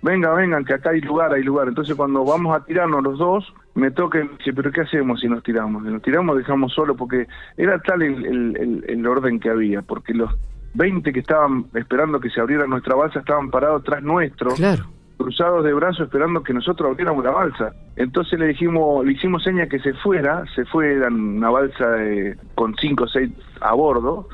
venga, 0.02 0.32
vengan, 0.34 0.64
que 0.64 0.74
acá 0.74 0.90
hay 0.90 1.00
lugar, 1.00 1.32
hay 1.32 1.42
lugar. 1.42 1.68
Entonces 1.68 1.94
cuando 1.96 2.24
vamos 2.24 2.54
a 2.56 2.64
tirarnos 2.64 3.02
los 3.02 3.18
dos, 3.18 3.52
me 3.74 3.90
toca 3.90 4.20
y 4.20 4.24
me 4.24 4.30
dice, 4.38 4.52
pero 4.52 4.70
¿qué 4.70 4.82
hacemos 4.82 5.20
si 5.20 5.28
nos 5.28 5.42
tiramos? 5.42 5.82
Si 5.84 5.90
nos 5.90 6.02
tiramos 6.02 6.36
dejamos 6.36 6.72
solo, 6.74 6.94
porque 6.94 7.26
era 7.56 7.78
tal 7.80 8.02
el, 8.02 8.24
el- 8.26 8.56
el- 8.58 8.84
el 8.88 9.06
orden 9.06 9.40
que 9.40 9.50
había, 9.50 9.82
porque 9.82 10.12
los 10.14 10.30
20 10.74 11.10
que 11.12 11.20
estaban 11.20 11.66
esperando 11.74 12.20
que 12.20 12.28
se 12.30 12.40
abriera 12.40 12.66
nuestra 12.66 12.94
balsa 12.94 13.20
estaban 13.20 13.50
parados 13.50 13.82
tras 13.84 14.02
nuestro 14.02 14.50
Claro. 14.54 14.84
Cruzados 15.16 15.64
de 15.64 15.72
brazos 15.72 16.06
esperando 16.06 16.42
que 16.42 16.52
nosotros 16.52 16.90
abriéramos 16.90 17.24
la 17.24 17.30
balsa. 17.30 17.72
Entonces 17.96 18.38
le 18.38 18.48
dijimos, 18.48 19.04
le 19.04 19.12
hicimos 19.12 19.42
seña 19.42 19.66
que 19.66 19.78
se 19.80 19.94
fuera, 19.94 20.44
se 20.54 20.64
fue, 20.66 20.92
eran 20.94 21.14
una 21.38 21.50
balsa 21.50 21.88
de- 21.90 22.36
con 22.54 22.74
cinco 22.80 23.04
o 23.04 23.08
seis 23.08 23.30
a 23.60 23.74
bordo. 23.74 24.28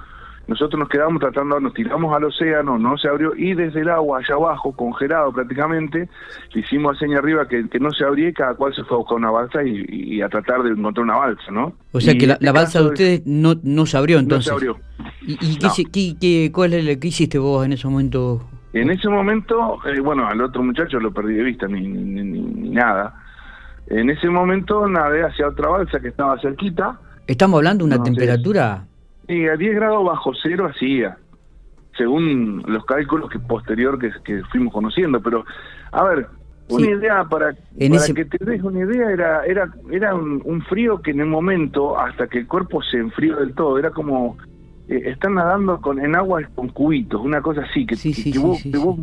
Nosotros 0.49 0.81
nos 0.81 0.89
quedamos 0.89 1.21
tratando, 1.21 1.61
nos 1.61 1.73
tiramos 1.73 2.13
al 2.15 2.25
océano, 2.25 2.77
no 2.77 2.99
se 2.99 3.07
abrió, 3.09 3.33
y 3.37 3.55
desde 3.55 3.83
el 3.83 3.89
agua 3.89 4.19
allá 4.19 4.35
abajo, 4.35 4.73
congelado 4.73 5.33
prácticamente, 5.33 6.09
le 6.53 6.61
hicimos 6.61 6.99
seña 6.99 7.19
arriba 7.19 7.47
que, 7.47 7.69
que 7.69 7.79
no 7.79 7.93
se 7.93 8.05
abría 8.05 8.31
y 8.31 8.33
cada 8.33 8.55
cual 8.57 8.75
se 8.75 8.83
fue 8.83 8.97
a 8.97 8.99
buscar 8.99 9.19
una 9.19 9.31
balsa 9.31 9.63
y, 9.63 9.85
y 9.89 10.21
a 10.21 10.29
tratar 10.29 10.65
de 10.65 10.71
encontrar 10.71 11.05
una 11.05 11.17
balsa, 11.17 11.53
¿no? 11.53 11.73
O 11.93 12.01
sea 12.01 12.13
Y 12.13 12.19
que 12.19 12.27
la, 12.27 12.33
este 12.35 12.45
la 12.45 12.53
balsa 12.53 12.81
de 12.81 12.87
ustedes 12.89 13.23
no, 13.25 13.55
no 13.63 13.87
se 13.87 13.97
abrió 13.97 14.17
no 14.17 14.23
entonces. 14.25 14.47
se 14.47 14.53
abrió. 14.53 14.77
¿Y, 15.25 15.33
y 15.35 15.59
qué, 15.59 15.67
No. 15.69 15.73
qué- 15.93 16.17
qué- 16.21 16.51
cuál 16.53 16.73
es 16.75 16.87
el- 16.89 16.99
qué 16.99 17.09
hiciste 17.09 17.39
vos 17.39 17.65
en 17.65 17.75
ese 17.75 17.87
momento? 17.87 18.43
En 18.73 18.91
ese 18.91 19.09
momento, 19.09 19.79
eh, 19.87 20.01
bueno, 20.01 20.27
al 20.27 20.41
otro 20.41 20.63
muchacho 20.63 20.99
lo 20.99 21.13
perdí 21.13 21.35
de 21.35 21.43
vista, 21.43 21.67
ni, 21.69 21.87
ni, 21.87 22.23
ni- 22.23 22.41
ni 22.41 22.71
nada. 22.71 23.15
En 23.87 24.09
ese 24.11 24.29
momento 24.31 24.87
nadé 24.89 25.23
hacia 25.25 25.49
otra 25.49 25.69
balsa 25.69 26.01
que 26.01 26.09
estaba 26.09 26.39
cerquita, 26.41 26.99
Estamos 27.27 27.59
hablando 27.59 27.85
de 27.85 27.87
una 27.89 27.97
No, 27.99 28.05
sí. 28.05 28.11
temperatura... 28.11 28.85
y 29.29 29.47
a 29.47 29.57
10 29.57 29.75
grados 29.77 30.05
bajo 30.05 30.33
cero 30.43 30.67
hacía, 30.69 31.17
según 31.97 32.63
los 32.67 32.85
cálculos 32.85 33.31
que 33.31 33.39
posterior 33.39 33.99
que, 33.99 34.11
que 34.25 34.43
fuimos 34.51 34.73
conociendo. 34.73 35.21
Pero, 35.21 35.45
a 35.93 36.05
ver, 36.05 36.27
una 36.69 36.85
Sí. 36.87 36.91
idea 36.91 37.25
para, 37.25 37.51
En 37.79 37.93
para 37.93 38.03
ese- 38.05 38.15
que 38.15 38.25
te 38.25 38.45
des 38.45 38.63
una 38.63 38.81
idea, 38.81 39.11
era 39.11 39.45
era 39.45 39.69
era 39.91 40.15
un, 40.15 40.41
un 40.45 40.63
frío 40.63 41.01
que 41.03 41.11
en 41.13 41.21
el 41.21 41.27
momento, 41.27 41.99
hasta 41.99 42.27
que 42.27 42.39
el 42.39 42.47
cuerpo 42.49 42.83
se 42.83 42.99
enfrió 42.99 43.37
del 43.37 43.55
todo, 43.55 43.79
era 43.79 43.91
como 43.91 44.37
eh, 44.89 45.03
están 45.07 45.35
nadando 45.35 45.81
con 45.81 45.99
en 46.01 46.15
agua 46.17 46.41
con 46.55 46.69
cubitos, 46.71 47.21
una 47.21 47.41
cosa 47.41 47.63
así, 47.63 47.87
que, 47.87 47.97
Sí, 47.97 48.11
que- 48.11 48.23
sí, 48.23 48.33
que 48.33 48.39
sí, 48.39 48.45
vos, 48.45 48.63
que 48.63 48.79
vos 48.79 48.99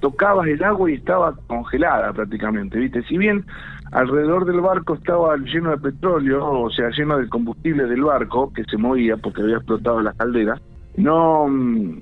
tocabas 0.00 0.46
el 0.48 0.62
agua 0.62 0.90
y 0.90 0.94
estaba 0.94 1.34
congelada 1.46 2.12
prácticamente, 2.12 2.78
¿viste? 2.78 3.02
Si 3.04 3.16
bien 3.18 3.44
alrededor 3.92 4.44
del 4.44 4.60
barco 4.60 4.94
estaba 4.94 5.36
lleno 5.36 5.70
de 5.70 5.78
petróleo, 5.78 6.44
o 6.62 6.70
sea, 6.70 6.90
lleno 6.90 7.18
de 7.18 7.28
combustible 7.28 7.84
del 7.86 8.02
barco, 8.04 8.52
que 8.52 8.64
se 8.64 8.76
movía 8.76 9.16
porque 9.16 9.42
había 9.42 9.56
explotado 9.56 10.00
la 10.00 10.12
caldera, 10.12 10.60
no... 10.96 11.46
mm, 11.48 11.98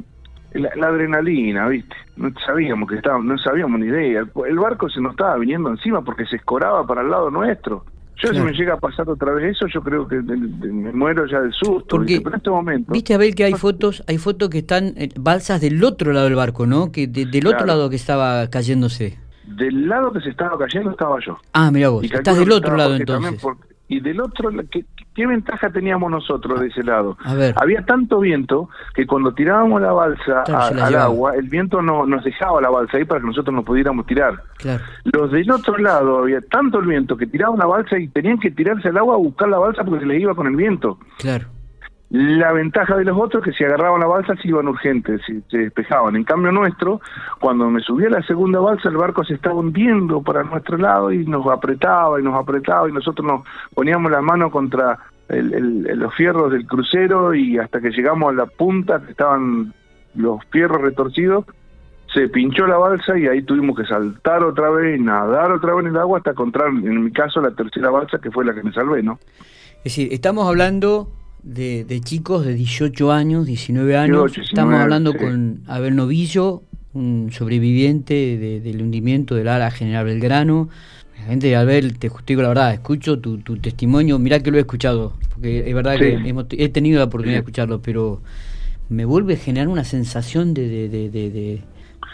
La, 0.53 0.71
la 0.75 0.87
adrenalina, 0.89 1.69
¿viste? 1.69 1.95
No 2.17 2.31
sabíamos 2.47 2.89
que 2.89 2.97
estábamos, 2.97 3.27
no 3.27 3.37
sabíamos 3.37 3.79
ni 3.79 3.87
idea. 3.89 4.21
El, 4.21 4.31
el 4.49 4.59
barco 4.59 4.89
se 4.89 5.01
nos 5.03 5.11
estaba 5.13 5.37
viniendo 5.37 5.69
encima 5.69 6.01
porque 6.03 6.25
se 6.25 6.37
escoraba 6.37 6.87
para 6.87 7.03
el 7.03 7.11
lado 7.11 7.31
nuestro. 7.31 7.85
Yo 8.23 8.31
Claro. 8.31 8.47
si 8.47 8.53
me 8.53 8.53
llega 8.59 8.75
a 8.75 8.77
pasar 8.79 9.09
otra 9.11 9.33
vez 9.35 9.57
eso, 9.57 9.67
yo 9.67 9.83
creo 9.83 10.09
que 10.09 10.17
me 10.23 10.91
muero 10.93 11.27
ya 11.27 11.41
del 11.41 11.53
susto. 11.53 11.85
Porque, 11.89 12.15
¿viste? 12.15 12.21
Pero 12.25 12.35
en 12.35 12.39
este 12.39 12.51
momento... 12.51 12.93
Viste, 12.93 13.15
Abel, 13.15 13.35
que 13.35 13.45
hay 13.45 13.53
fotos, 13.55 14.03
hay 14.09 14.17
fotos 14.19 14.49
que 14.49 14.59
están 14.59 14.95
eh, 14.97 15.11
balsas 15.21 15.61
del 15.61 15.83
otro 15.85 16.13
lado 16.13 16.25
del 16.25 16.35
barco, 16.35 16.67
¿no? 16.67 16.91
Que 16.93 17.07
de- 17.07 17.27
del 17.27 17.47
otro 17.47 17.67
lado 17.67 17.91
que 17.91 17.97
estaba 17.97 18.49
cayéndose. 18.49 19.19
Del 19.47 19.87
lado 19.89 20.13
que 20.13 20.21
se 20.21 20.31
estaba 20.31 20.57
cayendo 20.59 20.91
estaba 20.91 21.19
yo. 21.25 21.37
Ah, 21.53 21.71
mira 21.71 21.91
vos, 21.91 22.03
Y 22.05 22.07
estás 22.13 22.39
del 22.39 22.51
otro 22.53 22.77
lado 22.77 22.97
entonces. 22.97 23.41
Y 23.89 24.01
del 24.01 24.21
otro, 24.21 24.51
¿qué, 24.71 24.85
¿qué 25.15 25.27
ventaja 25.27 25.71
teníamos 25.71 26.11
nosotros 26.11 26.61
de 26.61 26.67
ese 26.69 26.83
lado? 26.83 27.17
A 27.25 27.35
ver. 27.35 27.55
Había 27.57 27.85
tanto 27.85 28.19
viento 28.21 28.69
que 28.95 29.07
cuando 29.07 29.33
tirábamos 29.33 29.81
la 29.81 29.93
balsa 29.93 30.43
a- 30.47 30.71
la 30.73 30.87
al 30.87 30.95
agua, 30.97 31.35
el 31.37 31.49
viento 31.49 31.81
no 31.83 32.05
nos 32.07 32.25
dejaba 32.25 32.61
la 32.61 32.69
balsa 32.71 32.97
ahí 32.97 33.05
para 33.05 33.21
que 33.21 33.27
nosotros 33.29 33.55
nos 33.55 33.65
pudiéramos 33.65 34.05
tirar. 34.07 34.35
Claro. 34.59 34.83
Los 35.05 35.31
del 35.31 35.51
otro 35.51 35.79
lado 35.79 36.19
había 36.19 36.41
tanto 36.41 36.81
el 36.81 36.87
viento 36.87 37.17
que 37.17 37.27
tiraban 37.27 37.59
la 37.59 37.67
balsa 37.67 37.99
y 37.99 38.09
tenían 38.09 38.39
que 38.39 38.51
tirarse 38.51 38.89
al 38.89 38.99
agua 38.99 39.15
a 39.15 39.19
buscar 39.19 39.49
la 39.49 39.59
balsa 39.59 39.85
porque 39.85 40.01
se 40.01 40.07
les 40.07 40.21
iba 40.21 40.35
con 40.35 40.47
el 40.47 40.57
viento. 40.57 40.99
Claro. 41.19 41.47
La 42.11 42.53
ventaja 42.53 42.97
de 42.97 43.05
los 43.05 43.19
otros 43.19 43.43
es 43.45 43.51
que 43.53 43.59
si 43.59 43.65
agarraban 43.65 43.99
la 44.01 44.07
balsa 44.07 44.37
se 44.37 44.47
iban 44.49 44.69
urgentes, 44.69 45.21
se, 45.27 45.41
se 45.51 45.59
despejaban. 45.59 46.15
En 46.15 46.23
cambio 46.23 46.53
nuestro, 46.53 47.01
cuando 47.41 47.69
me 47.69 47.81
subí 47.81 48.05
a 48.05 48.11
la 48.11 48.23
segunda 48.23 48.61
balsa, 48.61 48.89
el 48.89 48.97
barco 48.97 49.25
se 49.25 49.35
estaba 49.35 49.57
hundiendo 49.57 50.23
para 50.23 50.45
nuestro 50.45 50.79
lado 50.79 51.11
y 51.11 51.27
nos 51.27 51.45
apretaba 51.49 52.21
y 52.21 52.23
nos 52.23 52.35
apretaba 52.37 52.89
y 52.89 52.93
nosotros 52.93 53.27
nos 53.27 53.43
poníamos 53.75 54.13
la 54.13 54.21
mano 54.21 54.51
contra 54.53 54.99
el- 55.29 55.53
el- 55.53 55.99
los 55.99 56.15
fierros 56.15 56.53
del 56.53 56.65
crucero 56.65 57.35
y 57.35 57.59
hasta 57.59 57.81
que 57.81 57.91
llegamos 57.91 58.31
a 58.31 58.37
la 58.37 58.47
punta, 58.47 59.01
que 59.05 59.11
estaban 59.11 59.75
los 60.15 60.45
fierros 60.51 60.81
retorcidos, 60.81 61.45
se 62.15 62.29
pinchó 62.29 62.69
la 62.69 62.77
balsa 62.79 63.19
y 63.19 63.27
ahí 63.27 63.43
tuvimos 63.43 63.77
que 63.77 63.85
saltar 63.85 64.45
otra 64.45 64.71
vez 64.71 65.01
nadar 65.01 65.51
otra 65.51 65.75
vez 65.75 65.85
en 65.87 65.91
el 65.91 65.97
agua 65.99 66.19
hasta 66.19 66.31
encontrar, 66.31 66.69
en 66.69 67.05
mi 67.05 67.11
caso, 67.11 67.41
la 67.41 67.51
tercera 67.51 67.91
balsa 67.91 68.19
que 68.21 68.31
fue 68.31 68.45
la 68.45 68.55
que 68.55 68.63
me 68.63 68.73
salvé, 68.73 69.03
¿no? 69.03 69.19
Es 69.79 69.97
decir, 69.97 70.09
estamos 70.13 70.47
hablando 70.49 71.09
de, 71.47 71.85
de 71.85 72.01
chicos 72.01 72.45
de 72.45 72.55
18 72.55 73.13
años, 73.13 73.47
19 73.47 73.97
años. 73.97 74.33
18, 74.33 74.41
estamos 74.43 74.73
19, 74.75 74.83
hablando 74.83 75.13
sí. 75.13 75.19
con 75.19 75.61
Abel 75.69 75.95
Novillo, 75.97 76.63
un 76.93 77.31
sobreviviente 77.33 78.15
de- 78.37 78.61
del 78.61 78.83
hundimiento 78.83 79.35
del 79.37 79.49
ala 79.49 79.71
General 79.71 80.05
Belgrano. 80.05 80.69
La 81.19 81.25
gente, 81.27 81.55
Abel, 81.57 81.99
te 81.99 82.11
digo 82.27 82.43
la 82.43 82.49
verdad, 82.49 82.73
escucho 82.75 83.19
tu, 83.21 83.39
tu 83.39 83.57
testimonio, 83.59 84.19
mirá 84.19 84.41
que 84.41 84.51
lo 84.51 84.57
he 84.59 84.61
escuchado, 84.61 85.13
porque 85.33 85.69
es 85.69 85.75
verdad 85.75 85.95
Sí. 85.95 86.01
que 86.01 86.29
hemos- 86.29 86.47
he 86.51 86.69
tenido 86.69 86.99
la 86.99 87.05
oportunidad 87.05 87.37
de 87.37 87.41
escucharlo, 87.41 87.81
pero 87.81 88.21
me 88.89 89.05
vuelve 89.05 89.35
a 89.35 89.37
generar 89.39 89.69
una 89.69 89.85
sensación 89.85 90.53
de... 90.53 90.69
de, 90.69 90.89
de, 90.89 91.11
de, 91.11 91.31
de- 91.31 91.63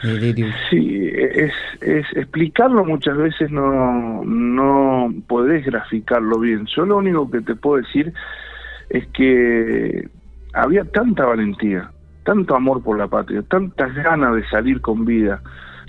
de- 0.05 0.19
de- 0.19 0.33
de- 0.35 0.53
Sí, 0.69 0.99
es, 1.15 1.53
es 1.81 2.05
explicarlo 2.17 2.85
muchas 2.85 3.17
veces 3.17 3.51
no, 3.53 4.25
no 4.25 5.15
podés 5.29 5.65
graficarlo 5.65 6.39
bien. 6.41 6.67
Yo 6.75 6.85
lo 6.85 6.97
único 6.99 7.31
que 7.31 7.41
te 7.41 7.55
puedo 7.55 7.77
decir 7.83 8.13
es 8.93 9.07
que 9.09 10.09
había 10.53 10.85
tanta 10.85 11.25
valentía, 11.25 11.91
tanto 12.25 12.55
amor 12.55 12.83
por 12.83 12.99
la 12.99 13.09
patria, 13.09 13.43
tantas 13.43 13.95
ganas 13.95 14.35
de 14.37 14.47
salir 14.49 14.81
con 14.83 15.05
vida, 15.07 15.41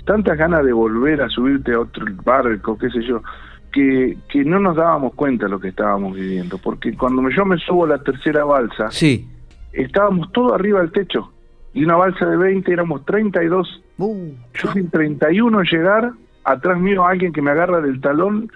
tantas 0.06 0.38
ganas 0.38 0.64
de 0.64 0.72
volver 0.72 1.20
a 1.20 1.28
subirte 1.28 1.74
a 1.74 1.80
otro 1.80 2.06
barco, 2.24 2.78
qué 2.78 2.88
sé 2.90 3.02
yo, 3.02 3.22
que, 3.70 4.16
que 4.30 4.42
no 4.44 4.58
nos 4.58 4.76
dábamos 4.76 5.14
cuenta 5.14 5.44
de 5.44 5.50
lo 5.50 5.60
que 5.60 5.68
estábamos 5.68 6.14
viviendo. 6.16 6.56
Porque 6.58 6.96
cuando 6.96 7.28
yo 7.28 7.44
me 7.44 7.58
subo 7.58 7.84
a 7.84 7.88
la 7.88 7.98
tercera 8.02 8.44
balsa, 8.44 8.90
Sí. 8.90 9.28
estábamos 9.72 10.32
todos 10.32 10.52
arriba 10.54 10.80
del 10.80 10.92
techo. 10.92 11.30
Y 11.74 11.84
una 11.84 11.96
balsa 11.96 12.24
de 12.26 12.36
20 12.36 12.72
éramos 12.72 13.04
32 13.04 13.80
Uh, 13.96 14.32
yo 14.54 14.70
fui 14.72 14.82
31 14.88 15.60
en 15.60 15.66
llegar, 15.66 16.10
atrás 16.42 16.80
mío 16.80 17.06
alguien 17.06 17.32
que 17.32 17.40
me 17.40 17.52
agarra 17.52 17.80
del 17.80 18.00
talón, 18.00 18.50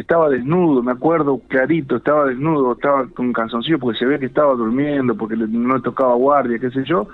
estaba 0.00 0.28
desnudo, 0.28 0.82
me 0.82 0.92
acuerdo 0.92 1.40
clarito, 1.48 1.96
estaba 1.96 2.26
desnudo, 2.26 2.72
estaba 2.72 3.06
con 3.08 3.32
canzoncillo 3.32 3.78
porque 3.78 3.98
se 3.98 4.06
ve 4.06 4.18
que 4.18 4.26
estaba 4.26 4.54
durmiendo, 4.54 5.16
porque 5.16 5.36
no 5.36 5.76
le 5.76 5.82
tocaba 5.82 6.14
guardia, 6.14 6.58
qué 6.58 6.70
sé 6.70 6.84
yo, 6.84 7.08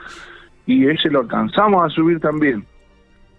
y 0.66 0.86
ese 0.86 1.10
lo 1.10 1.20
alcanzamos 1.20 1.84
a 1.84 1.88
subir 1.88 2.20
también. 2.20 2.64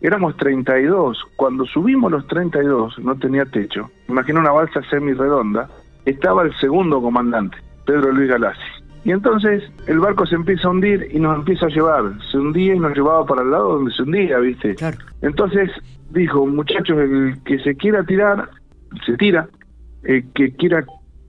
Éramos 0.02 0.36
32, 0.38 1.24
cuando 1.36 1.66
subimos 1.66 2.12
los 2.12 2.28
32, 2.28 3.00
no 3.00 3.16
tenía 3.16 3.46
techo, 3.46 3.90
imagina 4.08 4.40
una 4.40 4.52
balsa 4.52 4.82
semi-redonda, 4.90 5.70
estaba 6.06 6.44
el 6.44 6.54
segundo 6.58 7.02
comandante, 7.02 7.58
Pedro 7.86 8.12
Luis 8.12 8.30
Galassi. 8.30 8.86
Y 9.06 9.12
entonces 9.12 9.64
el 9.86 10.00
barco 10.00 10.26
se 10.26 10.34
empieza 10.34 10.68
a 10.68 10.72
hundir 10.72 11.08
y 11.12 11.20
nos 11.20 11.38
empieza 11.38 11.68
a 11.68 11.70
llevar. 11.70 12.06
Se 12.32 12.40
hundía 12.40 12.74
y 12.74 12.80
nos 12.80 12.96
llevaba 12.96 13.24
para 13.24 13.44
el 13.44 13.52
lado 13.52 13.74
donde 13.76 13.94
se 13.94 14.02
hundía, 14.02 14.40
¿viste? 14.40 14.74
claro. 14.74 14.98
Entonces 15.22 15.70
dijo, 16.10 16.46
muchachos, 16.48 16.98
el 16.98 17.38
que 17.46 17.60
se 17.60 17.76
quiera 17.76 18.04
tirar, 18.04 18.50
se 19.06 19.18
tira. 19.18 19.48
El 20.04 20.32
que 20.34 20.54
quiera 20.56 20.86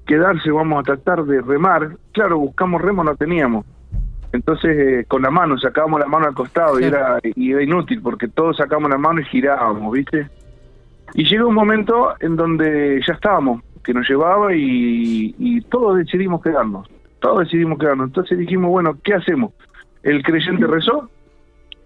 quedarse, 0.06 0.50
vamos 0.50 0.80
a 0.80 0.82
tratar 0.82 1.24
de 1.24 1.40
remar. 1.40 1.96
Claro, 2.12 2.38
buscamos 2.38 2.80
remo, 2.80 3.02
no 3.02 3.16
teníamos. 3.16 3.64
Entonces, 4.32 4.76
eh, 4.76 5.04
con 5.08 5.22
la 5.22 5.30
mano, 5.30 5.58
sacábamos 5.58 6.00
la 6.00 6.06
mano 6.06 6.26
al 6.26 6.34
costado 6.34 6.78
y, 6.78 6.84
era, 6.84 7.18
y 7.22 7.52
era 7.52 7.62
inútil 7.62 8.02
porque 8.02 8.28
todos 8.28 8.56
sacamos 8.56 8.90
la 8.90 8.98
mano 8.98 9.20
y 9.20 9.24
girábamos, 9.24 9.92
¿viste? 9.92 10.28
Y 11.14 11.24
llegó 11.24 11.48
un 11.48 11.54
momento 11.54 12.14
en 12.20 12.36
donde 12.36 13.00
ya 13.06 13.14
estábamos, 13.14 13.62
que 13.82 13.94
nos 13.94 14.08
llevaba 14.08 14.54
y, 14.54 15.34
y 15.38 15.60
todos 15.62 15.96
decidimos 15.96 16.42
quedarnos. 16.42 16.88
Todos 17.20 17.44
decidimos 17.44 17.78
quedarnos. 17.78 18.08
Entonces 18.08 18.38
dijimos, 18.38 18.70
bueno, 18.70 18.98
¿qué 19.02 19.14
hacemos? 19.14 19.52
El 20.02 20.22
creyente 20.22 20.66
rezó, 20.66 21.08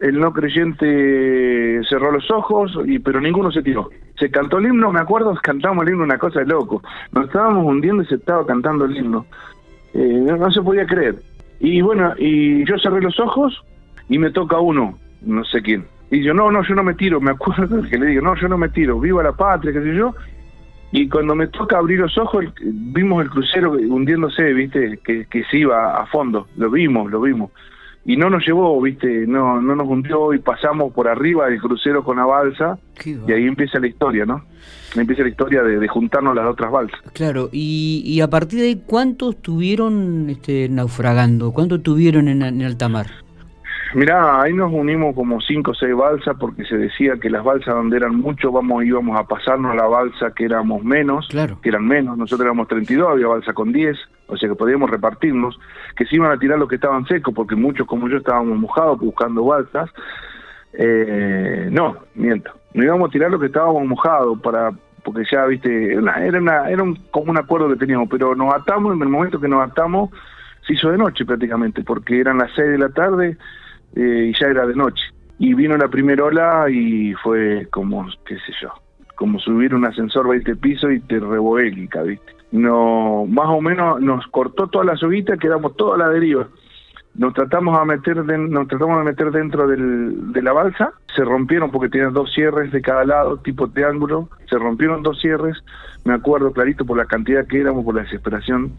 el 0.01 0.19
no 0.19 0.33
creyente 0.33 1.81
cerró 1.89 2.11
los 2.11 2.31
ojos, 2.31 2.77
y 2.87 2.99
pero 2.99 3.21
ninguno 3.21 3.53
se 3.53 3.63
tiró. 3.63 3.91
Se 4.21 4.31
cantó 4.31 4.59
el 4.59 4.67
himno, 4.67 4.93
me 4.93 5.01
acuerdo, 5.01 5.35
cantamos 5.43 5.85
el 5.85 5.95
himno, 5.95 6.05
una 6.05 6.19
cosa 6.19 6.41
de 6.41 6.47
loco. 6.47 6.83
Nos 7.13 7.25
estábamos 7.25 7.65
hundiendo 7.65 8.03
y 8.03 8.07
se 8.07 8.17
estaba 8.17 8.47
cantando 8.47 8.85
el 8.85 8.97
himno. 8.97 9.27
Eh, 9.95 10.23
no, 10.25 10.37
no 10.37 10.51
se 10.53 10.63
podía 10.63 10.87
creer. 10.87 11.17
Y 11.59 11.81
bueno, 11.81 12.13
y 12.19 12.65
yo 12.67 12.79
cerré 12.79 13.01
los 13.01 13.19
ojos 13.19 13.65
y 14.09 14.19
me 14.19 14.31
toca 14.31 14.61
uno, 14.61 14.99
no 15.23 15.45
sé 15.45 15.63
quién. 15.63 15.87
Y 16.11 16.23
yo, 16.23 16.35
no, 16.35 16.51
no, 16.51 16.63
yo 16.63 16.75
no 16.75 16.83
me 16.83 16.95
tiro, 16.95 17.21
me 17.21 17.31
acuerdo 17.31 17.83
que 17.91 17.99
le 17.99 18.07
digo, 18.07 18.23
no, 18.23 18.37
yo 18.37 18.47
no 18.47 18.59
me 18.59 18.69
tiro, 18.69 19.01
viva 19.01 19.23
la 19.23 19.33
patria, 19.33 19.73
qué 19.73 19.83
sé 19.83 19.95
yo. 19.95 20.15
Y 20.93 21.09
cuando 21.09 21.35
me 21.35 21.47
toca 21.47 21.79
abrir 21.79 22.01
los 22.01 22.19
ojos, 22.19 22.45
vimos 22.63 23.23
el 23.23 23.31
crucero 23.31 23.73
hundiéndose, 23.73 24.53
viste, 24.53 24.99
que, 25.05 25.25
que 25.27 25.45
se 25.45 25.59
iba 25.59 26.01
a 26.01 26.07
fondo, 26.07 26.47
lo 26.57 26.69
vimos, 26.69 27.11
lo 27.11 27.21
vimos. 27.21 27.51
Y 28.05 28.17
no 28.17 28.31
nos 28.31 28.47
llevó, 28.47 28.81
viste, 28.81 29.27
no, 29.27 29.61
no 29.61 29.77
nos 29.77 29.87
hundió 29.87 30.33
y 30.33 30.39
pasamos 30.39 30.93
por 30.93 31.07
arriba 31.07 31.47
del 31.49 31.61
crucero 31.61 32.03
con 32.03 32.17
la 32.17 32.25
balsa 32.25 32.79
y 33.05 33.33
ahí 33.33 33.47
empieza 33.47 33.79
la 33.79 33.89
historia, 33.89 34.25
¿no? 34.25 34.43
Empieza 34.97 35.23
la 35.23 35.29
historia 35.29 35.63
de, 35.63 35.79
de 35.79 35.87
juntarnos 35.89 36.35
las 36.35 36.47
otras 36.47 36.73
balsas. 36.73 36.99
Claro, 37.13 37.51
y, 37.53 38.03
y 38.05 38.21
a 38.23 38.29
partir 38.31 38.61
de 38.61 38.67
ahí, 38.67 38.83
¿cuántos 38.87 39.37
estuvieron 39.37 40.31
este, 40.31 40.69
naufragando? 40.71 41.53
¿Cuántos 41.53 41.83
tuvieron 41.83 42.29
en, 42.29 42.43
en 42.43 42.63
alta 42.63 42.89
mar? 42.89 43.07
Mirá, 43.95 44.41
ahí 44.43 44.53
nos 44.53 44.73
unimos 44.73 45.15
como 45.17 45.41
cinco 45.41 45.73
o 45.73 45.75
seis 45.75 45.95
balsas 45.97 46.37
porque 46.39 46.65
se 46.65 46.77
decía 46.77 47.15
que 47.21 47.29
las 47.29 47.43
balsas 47.43 47.75
donde 47.75 47.97
eran 47.97 48.15
muchos 48.15 48.53
vamos 48.53 48.85
íbamos 48.85 49.19
a 49.19 49.25
pasarnos 49.25 49.73
a 49.73 49.75
la 49.75 49.87
balsa 49.87 50.31
que 50.35 50.45
éramos 50.45 50.85
menos, 50.85 51.27
Claro. 51.29 51.59
que 51.61 51.71
eran 51.71 51.87
menos, 51.89 52.17
nosotros 52.17 52.45
éramos 52.47 52.69
32, 52.69 53.09
había 53.11 53.27
balsa 53.27 53.53
con 53.53 53.73
10, 53.73 53.99
o 54.29 54.37
sea 54.37 54.49
que 54.49 54.55
podíamos 54.55 54.91
repartirnos, 54.91 55.59
que 55.97 56.05
se 56.07 56.15
iban 56.17 56.31
a 56.31 56.39
tirar 56.39 56.59
los 56.59 56.69
que 56.69 56.77
estaban 56.77 57.05
secos 57.07 57.35
porque 57.35 57.57
muchos 57.57 57.87
como 57.87 58.09
yo 58.09 58.19
estábamos 58.19 58.57
mojados 58.59 58.99
buscando 59.01 59.45
balsas. 59.45 59.91
Eh, 60.73 61.69
no, 61.73 61.97
miento, 62.15 62.53
no 62.75 62.85
íbamos 62.85 63.09
a 63.09 63.13
tirar 63.13 63.31
los 63.31 63.41
que 63.41 63.47
estábamos 63.47 63.85
mojados 63.87 64.41
para 64.41 64.71
porque 65.03 65.23
ya 65.31 65.47
viste 65.47 65.93
era, 65.93 66.01
una- 66.01 66.25
era, 66.25 66.39
una- 66.39 66.69
era 66.71 66.83
un, 66.83 66.95
como 67.11 67.31
un 67.33 67.39
acuerdo 67.39 67.69
que 67.71 67.77
teníamos, 67.77 68.09
pero 68.11 68.35
nos 68.37 68.55
atamos 68.55 68.95
en 68.95 69.03
el 69.03 69.09
momento 69.09 69.41
que 69.41 69.49
nos 69.49 69.69
atamos 69.69 70.11
se 70.67 70.75
hizo 70.75 70.91
de 70.91 70.99
noche 70.99 71.25
prácticamente 71.25 71.83
porque 71.83 72.21
eran 72.21 72.37
las 72.39 72.51
6 72.55 72.69
de 72.69 72.79
la 72.79 72.91
tarde 72.91 73.37
eh, 73.97 74.31
y 74.33 74.39
ya 74.39 74.47
era 74.49 74.67
de 74.67 74.75
noche. 74.75 75.03
Y 75.39 75.55
vino 75.55 75.77
la 75.77 75.89
primera 75.89 76.25
ola 76.25 76.67
y 76.71 77.15
fue 77.15 77.67
como, 77.71 78.07
qué 78.27 78.37
sé 78.37 78.53
yo, 78.61 78.71
como 79.17 79.39
subir 79.39 79.75
un 79.75 79.87
ascensor 79.87 80.29
20 80.29 80.57
pisos 80.57 80.93
y 80.93 81.01
te 81.01 81.19
revoélica, 81.19 82.03
¿viste? 82.03 82.33
No, 82.53 83.27
más 83.27 83.47
o 83.49 83.61
menos 83.61 84.01
nos 84.01 84.27
cortó 84.27 84.67
toda 84.67 84.85
la 84.85 84.97
soguita, 84.97 85.37
quedamos 85.37 85.77
toda 85.77 85.97
la 85.97 86.09
deriva. 86.09 86.49
Nos 87.15 87.35
tratamos 87.35 87.77
a 87.79 87.85
meter 87.85 88.23
de- 88.25 88.39
nos 88.39 88.69
tratamos 88.69 88.99
de 88.99 89.05
meter 89.05 89.31
dentro 89.33 89.67
del, 89.67 90.33
de 90.33 90.43
la 90.43 90.53
balsa, 90.53 90.93
se 91.15 91.25
rompieron 91.25 91.71
porque 91.71 91.89
tenían 91.89 92.13
dos 92.13 92.33
cierres 92.33 92.71
de 92.73 92.81
cada 92.83 93.05
lado, 93.05 93.37
tipo 93.39 93.69
triángulo, 93.69 94.29
se 94.49 94.57
rompieron 94.59 95.03
dos 95.03 95.21
cierres, 95.21 95.57
me 96.05 96.15
acuerdo 96.15 96.53
clarito 96.53 96.85
por 96.85 96.97
la 96.97 97.07
cantidad 97.07 97.47
que 97.47 97.61
éramos, 97.61 97.85
por 97.85 97.95
la 97.97 98.03
desesperación, 98.03 98.73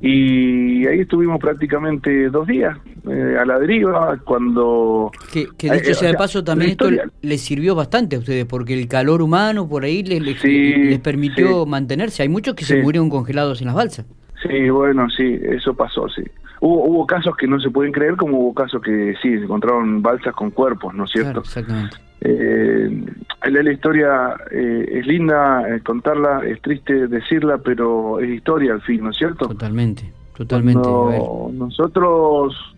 Y 0.00 0.86
ahí 0.86 1.00
estuvimos 1.00 1.40
prácticamente 1.40 2.28
dos 2.28 2.46
días 2.46 2.76
eh, 3.08 3.36
a 3.40 3.44
la 3.46 3.58
deriva, 3.58 4.18
cuando... 4.24 5.10
Que, 5.32 5.46
que 5.56 5.70
dicho 5.72 5.90
Eh, 5.90 5.94
sea 5.94 6.08
de 6.08 6.12
sea, 6.12 6.18
paso, 6.18 6.44
también 6.44 6.72
esto 6.72 6.90
les 7.22 7.40
sirvió 7.40 7.74
bastante 7.74 8.16
a 8.16 8.18
ustedes, 8.18 8.44
porque 8.44 8.74
el 8.74 8.88
calor 8.88 9.22
humano 9.22 9.66
por 9.68 9.84
ahí 9.84 10.02
les, 10.02 10.20
les- 10.20 10.40
Sí, 10.40 10.74
les 10.74 10.98
permitió 10.98 11.64
sí. 11.64 11.70
mantenerse. 11.70 12.22
Hay 12.22 12.28
muchos 12.28 12.54
que 12.54 12.64
se 12.64 12.82
murieron 12.82 13.08
congelados 13.08 13.60
en 13.62 13.68
las 13.68 13.74
balsas. 13.76 14.04
Sí, 14.42 14.68
bueno, 14.68 15.08
sí, 15.08 15.38
eso 15.42 15.72
pasó, 15.74 16.08
sí. 16.10 16.22
Hubo, 16.66 16.84
hubo 16.84 17.06
casos 17.06 17.36
que 17.36 17.46
no 17.46 17.60
se 17.60 17.70
pueden 17.70 17.92
creer, 17.92 18.16
como 18.16 18.38
hubo 18.38 18.52
casos 18.52 18.82
que 18.82 19.14
sí, 19.22 19.38
se 19.38 19.44
encontraron 19.44 20.02
balsas 20.02 20.34
con 20.34 20.50
cuerpos, 20.50 20.92
¿no 20.94 21.04
es 21.04 21.12
cierto? 21.12 21.30
Claro, 21.30 21.40
exactamente. 21.42 21.96
Eh, 22.20 23.04
la, 23.44 23.62
la 23.62 23.72
historia 23.72 24.34
eh, 24.50 24.98
es 24.98 25.06
linda 25.06 25.62
eh, 25.68 25.80
contarla, 25.80 26.40
es 26.44 26.60
triste 26.62 27.06
decirla, 27.06 27.58
pero 27.58 28.18
es 28.18 28.30
historia 28.30 28.72
al 28.72 28.82
fin, 28.82 29.04
¿no 29.04 29.10
es 29.10 29.16
cierto? 29.16 29.46
Totalmente, 29.46 30.12
totalmente. 30.36 30.82
Cuando 30.82 31.50
nosotros, 31.52 32.74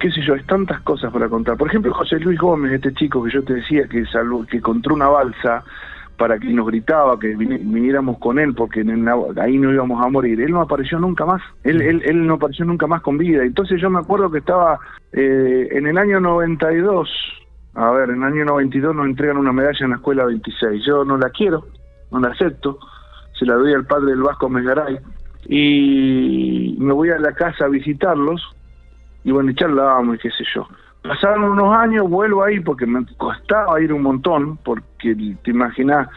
qué 0.00 0.10
sé 0.10 0.20
yo, 0.26 0.34
hay 0.34 0.42
tantas 0.42 0.80
cosas 0.80 1.12
para 1.12 1.28
contar. 1.28 1.56
Por 1.56 1.68
ejemplo, 1.68 1.94
José 1.94 2.18
Luis 2.18 2.40
Gómez, 2.40 2.72
este 2.72 2.92
chico 2.94 3.22
que 3.22 3.30
yo 3.30 3.44
te 3.44 3.54
decía 3.54 3.86
que 3.86 4.04
salvo, 4.06 4.44
que 4.46 4.56
encontró 4.56 4.96
una 4.96 5.06
balsa 5.06 5.62
para 6.22 6.38
que 6.38 6.52
nos 6.52 6.68
gritaba 6.68 7.18
que 7.18 7.36
vini- 7.36 7.58
viniéramos 7.58 8.16
con 8.18 8.38
él 8.38 8.54
porque 8.54 8.82
en 8.82 9.08
ahí 9.40 9.58
no 9.58 9.72
íbamos 9.72 10.00
a 10.04 10.08
morir. 10.08 10.40
Él 10.40 10.52
no 10.52 10.60
apareció 10.60 11.00
nunca 11.00 11.26
más. 11.26 11.42
Él, 11.64 11.82
él, 11.82 12.00
él 12.04 12.24
no 12.24 12.34
apareció 12.34 12.64
nunca 12.64 12.86
más 12.86 13.02
con 13.02 13.18
vida. 13.18 13.42
Entonces 13.42 13.80
yo 13.82 13.90
me 13.90 13.98
acuerdo 13.98 14.30
que 14.30 14.38
estaba 14.38 14.78
eh, 15.12 15.66
en 15.72 15.88
el 15.88 15.98
año 15.98 16.20
92. 16.20 17.10
A 17.74 17.90
ver, 17.90 18.10
en 18.10 18.18
el 18.18 18.22
año 18.22 18.44
92 18.44 18.94
nos 18.94 19.06
entregan 19.06 19.36
una 19.36 19.52
medalla 19.52 19.78
en 19.84 19.90
la 19.90 19.96
escuela 19.96 20.24
26. 20.26 20.84
Yo 20.86 21.04
no 21.04 21.16
la 21.16 21.28
quiero, 21.30 21.64
no 22.12 22.20
la 22.20 22.28
acepto. 22.28 22.78
Se 23.36 23.44
la 23.44 23.54
doy 23.54 23.72
al 23.74 23.84
padre 23.84 24.12
del 24.12 24.22
Vasco 24.22 24.48
Megaray. 24.48 25.00
Y 25.48 26.76
me 26.78 26.92
voy 26.92 27.10
a 27.10 27.18
la 27.18 27.32
casa 27.32 27.64
a 27.64 27.68
visitarlos. 27.68 28.40
Y 29.24 29.32
bueno, 29.32 29.50
y 29.50 29.56
charlábamos 29.56 30.14
y 30.14 30.18
qué 30.20 30.30
sé 30.30 30.44
yo. 30.54 30.68
Pasaron 31.02 31.44
unos 31.44 31.76
años, 31.76 32.08
vuelvo 32.08 32.44
ahí 32.44 32.60
porque 32.60 32.86
me 32.86 33.04
costaba 33.16 33.80
ir 33.80 33.92
un 33.92 34.02
montón, 34.02 34.56
porque 34.58 35.16
te 35.42 35.50
imaginas, 35.50 36.08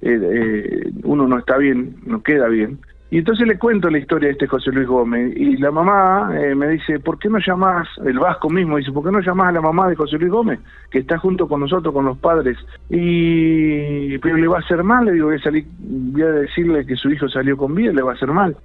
eh, 0.00 0.18
eh, 0.20 0.90
uno 1.04 1.28
no 1.28 1.38
está 1.38 1.56
bien, 1.58 1.96
no 2.04 2.22
queda 2.22 2.48
bien. 2.48 2.78
Y 3.12 3.18
entonces 3.18 3.46
le 3.46 3.58
cuento 3.58 3.90
la 3.90 3.98
historia 3.98 4.28
de 4.28 4.32
este 4.32 4.46
José 4.46 4.72
Luis 4.72 4.88
Gómez. 4.88 5.36
Y 5.36 5.58
la 5.58 5.70
mamá 5.70 6.32
eh, 6.34 6.54
me 6.54 6.66
dice, 6.70 6.98
¿por 6.98 7.18
qué 7.18 7.28
no 7.28 7.38
llamás, 7.46 7.86
el 8.06 8.18
Vasco 8.18 8.48
mismo 8.48 8.78
dice, 8.78 8.90
¿por 8.90 9.04
qué 9.04 9.12
no 9.12 9.20
llamás 9.20 9.48
a 9.48 9.52
la 9.52 9.60
mamá 9.60 9.86
de 9.86 9.96
José 9.96 10.16
Luis 10.16 10.32
Gómez, 10.32 10.60
que 10.90 11.00
está 11.00 11.18
junto 11.18 11.46
con 11.46 11.60
nosotros, 11.60 11.92
con 11.92 12.06
los 12.06 12.16
padres? 12.16 12.56
Y, 12.88 14.16
pero 14.16 14.38
le 14.38 14.48
va 14.48 14.56
a 14.56 14.60
hacer 14.60 14.82
mal, 14.82 15.04
le 15.04 15.12
digo, 15.12 15.26
voy 15.26 15.36
a, 15.36 15.50
voy 15.50 16.22
a 16.22 16.32
decirle 16.32 16.86
que 16.86 16.96
su 16.96 17.10
hijo 17.10 17.28
salió 17.28 17.54
con 17.54 17.74
vida, 17.74 17.92
le 17.92 18.00
va 18.00 18.12
a 18.12 18.14
hacer 18.14 18.32
mal. 18.32 18.56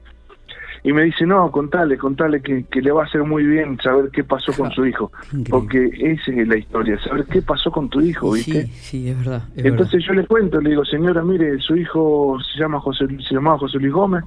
Y 0.88 0.94
me 0.94 1.04
dice, 1.04 1.26
no, 1.26 1.52
contale, 1.52 1.98
contale 1.98 2.42
que, 2.42 2.64
que 2.72 2.82
le 2.82 2.92
va 2.92 3.04
a 3.04 3.06
hacer 3.08 3.22
muy 3.24 3.44
bien 3.46 3.78
saber 3.84 4.10
qué 4.10 4.24
pasó 4.24 4.54
con 4.54 4.72
su 4.72 4.86
hijo. 4.86 5.12
Increíble. 5.34 5.50
Porque 5.52 5.90
esa 6.14 6.32
es 6.32 6.48
la 6.48 6.56
historia, 6.58 6.98
saber 7.04 7.26
qué 7.26 7.42
pasó 7.42 7.70
con 7.72 7.90
tu 7.90 8.00
hijo, 8.00 8.32
¿viste? 8.32 8.68
Sí, 8.68 8.72
sí, 8.74 9.10
es 9.10 9.18
verdad. 9.18 9.44
es 9.56 9.66
Entonces 9.66 10.02
yo 10.08 10.14
le 10.14 10.26
cuento, 10.26 10.62
le 10.62 10.70
digo, 10.70 10.86
señora, 10.86 11.22
mire, 11.24 11.60
su 11.60 11.76
hijo 11.76 12.38
se 12.40 12.58
llama 12.60 12.80
José, 12.80 13.06
se 13.28 13.36
llamaba 13.36 13.58
José 13.58 13.80
Luis 13.80 13.92
Gómez, 13.92 14.24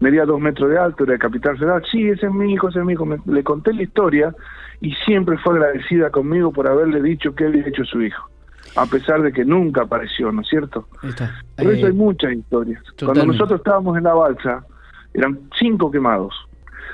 medía 0.00 0.26
dos 0.26 0.38
metros 0.40 0.68
de 0.70 0.78
alto, 0.78 1.04
era 1.04 1.14
de 1.14 1.18
Capital 1.18 1.56
Federal. 1.56 1.82
Sí, 1.90 2.08
ese 2.08 2.26
es 2.26 2.32
mi 2.32 2.52
hijo, 2.52 2.68
ese 2.68 2.80
es 2.80 2.84
mi 2.84 2.92
hijo. 2.92 3.06
Me- 3.06 3.16
le 3.24 3.42
conté 3.42 3.72
la 3.72 3.82
historia 3.82 4.34
y 4.82 4.92
siempre 5.06 5.38
fue 5.38 5.54
agradecida 5.54 6.10
conmigo 6.10 6.52
por 6.52 6.68
haberle 6.68 7.00
dicho 7.02 7.34
qué 7.34 7.46
había 7.46 7.66
hecho 7.66 7.84
su 7.84 8.02
hijo. 8.02 8.28
A 8.76 8.84
pesar 8.86 9.22
de 9.22 9.32
que 9.32 9.44
nunca 9.44 9.82
apareció, 9.82 10.30
¿no 10.30 10.42
es 10.42 10.48
cierto? 10.48 10.86
está. 11.02 11.30
Por 11.56 11.72
eso 11.72 11.86
Eh, 11.86 11.88
hay 11.88 11.94
muchas 11.96 12.32
historias. 12.34 12.82
Cuando 13.02 13.24
nosotros 13.26 13.60
estábamos 13.60 13.96
en 13.96 14.04
la 14.04 14.12
balsa, 14.14 14.64
eran 15.14 15.38
cinco 15.58 15.90
quemados. 15.90 16.34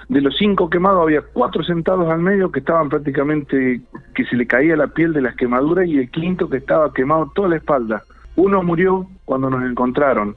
De 0.08 0.20
los 0.20 0.36
cinco 0.36 0.70
quemados 0.70 1.02
había 1.02 1.22
cuatro 1.22 1.64
sentados 1.64 2.08
al 2.08 2.20
medio 2.20 2.52
que 2.52 2.60
estaban 2.60 2.88
prácticamente, 2.88 3.80
que 4.14 4.24
se 4.24 4.36
le 4.36 4.46
caía 4.46 4.76
la 4.76 4.86
piel 4.86 5.12
de 5.12 5.20
las 5.20 5.34
quemaduras 5.34 5.86
y 5.88 5.98
el 5.98 6.10
quinto 6.10 6.48
que 6.48 6.58
estaba 6.58 6.92
quemado 6.92 7.32
toda 7.34 7.48
la 7.48 7.56
espalda. 7.56 8.04
Uno 8.36 8.62
murió 8.62 9.08
cuando 9.24 9.50
nos 9.50 9.68
encontraron. 9.68 10.36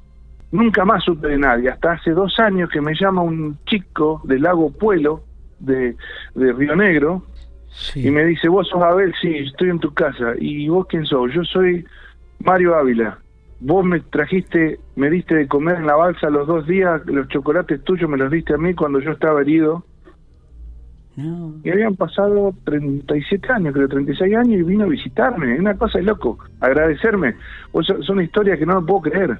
Nunca 0.51 0.85
más 0.85 1.03
supe 1.03 1.27
de 1.27 1.37
nadie. 1.37 1.69
Hasta 1.69 1.91
hace 1.91 2.11
dos 2.11 2.39
años 2.39 2.69
que 2.71 2.81
me 2.81 2.95
llama 2.95 3.21
un 3.21 3.59
chico 3.65 4.21
del 4.23 4.41
lago 4.41 4.71
Puelo, 4.71 5.21
de, 5.59 5.95
de 6.33 6.53
Río 6.53 6.75
Negro, 6.75 7.23
sí. 7.69 8.07
y 8.07 8.11
me 8.11 8.25
dice, 8.25 8.47
vos 8.47 8.67
sos 8.67 8.81
Abel, 8.81 9.13
sí, 9.21 9.35
estoy 9.35 9.69
en 9.69 9.79
tu 9.79 9.93
casa. 9.93 10.33
¿Y 10.39 10.67
vos 10.69 10.87
quién 10.87 11.05
sos? 11.05 11.31
Yo 11.31 11.43
soy 11.43 11.85
Mario 12.39 12.75
Ávila. 12.75 13.19
Vos 13.61 13.85
me 13.85 13.99
trajiste, 13.99 14.79
me 14.95 15.09
diste 15.09 15.35
de 15.35 15.47
comer 15.47 15.77
en 15.77 15.87
la 15.87 15.95
balsa 15.95 16.29
los 16.29 16.47
dos 16.47 16.65
días, 16.65 17.05
los 17.05 17.27
chocolates 17.27 17.83
tuyos 17.83 18.09
me 18.09 18.17
los 18.17 18.31
diste 18.31 18.53
a 18.53 18.57
mí 18.57 18.73
cuando 18.73 18.99
yo 18.99 19.11
estaba 19.11 19.41
herido. 19.41 19.83
No, 21.17 21.55
Y 21.65 21.69
habían 21.69 21.95
pasado 21.95 22.53
37 22.63 23.51
años, 23.51 23.73
creo, 23.73 23.89
36 23.89 24.35
años, 24.35 24.61
y 24.61 24.63
vino 24.63 24.85
a 24.85 24.87
visitarme. 24.87 25.53
Es 25.53 25.59
una 25.59 25.75
cosa 25.75 25.97
de 25.97 26.05
loco, 26.05 26.39
agradecerme. 26.61 27.35
O 27.73 27.83
sea, 27.83 27.97
son 28.03 28.21
historias 28.21 28.57
que 28.57 28.65
no 28.65 28.79
me 28.79 28.87
puedo 28.87 29.01
creer. 29.01 29.37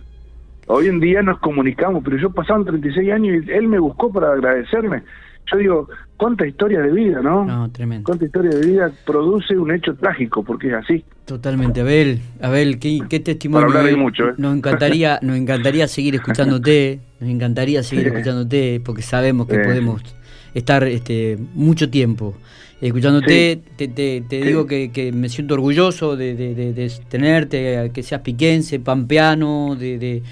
Hoy 0.68 0.88
en 0.88 1.00
día 1.00 1.22
nos 1.22 1.40
comunicamos, 1.40 2.04
pero 2.04 2.18
yo 2.18 2.30
pasaron 2.32 2.66
36 2.66 3.12
años 3.12 3.46
y 3.46 3.52
él 3.52 3.68
me 3.70 3.80
buscó 3.80 4.12
para 4.12 4.34
agradecerme. 4.34 5.04
Yo 5.52 5.58
digo, 5.58 5.90
cuánta 6.18 6.46
historia 6.46 6.82
de 6.82 6.92
vida, 6.92 7.22
¿no? 7.22 7.46
no, 7.46 7.72
tremendo. 7.72 8.06
cuánta 8.06 8.26
historia 8.26 8.52
de 8.52 8.66
vida 8.66 8.92
produce 9.06 9.58
un 9.58 9.72
hecho 9.72 9.96
trágico, 9.96 10.44
porque 10.44 10.68
es 10.68 10.74
así. 10.74 11.06
Totalmente, 11.26 11.82
Abel. 11.82 12.22
Abel, 12.42 12.80
qué, 12.80 13.00
qué 13.10 13.20
testimonio. 13.20 13.68
Para 13.72 13.96
mucho, 13.96 14.30
¿eh? 14.30 14.34
Nos 14.38 14.56
encantaría, 14.56 15.20
nos 15.22 15.38
encantaría 15.38 15.88
seguir 15.88 16.16
escuchándote, 16.16 17.00
nos 17.20 17.30
encantaría 17.30 17.84
seguir 17.84 18.08
escuchándote, 18.08 18.82
porque 18.84 19.02
sabemos 19.02 19.48
que 19.48 19.60
podemos 19.60 20.04
estar 20.54 20.84
este 20.86 21.38
mucho 21.54 21.90
tiempo 21.90 22.36
escuchándote. 22.82 23.62
Te, 23.76 23.88
te, 23.90 24.22
te 24.22 24.40
Sí. 24.42 24.48
digo 24.48 24.66
que, 24.66 24.92
que 24.92 25.12
me 25.12 25.28
siento 25.30 25.54
orgulloso 25.56 26.16
de, 26.16 26.36
de- 26.36 26.56
de- 26.56 26.74
de 26.74 26.92
tenerte, 27.10 27.92
que 27.94 28.04
seas 28.04 28.22
piquense, 28.22 28.80
pampeano, 28.80 29.76
de, 29.76 30.24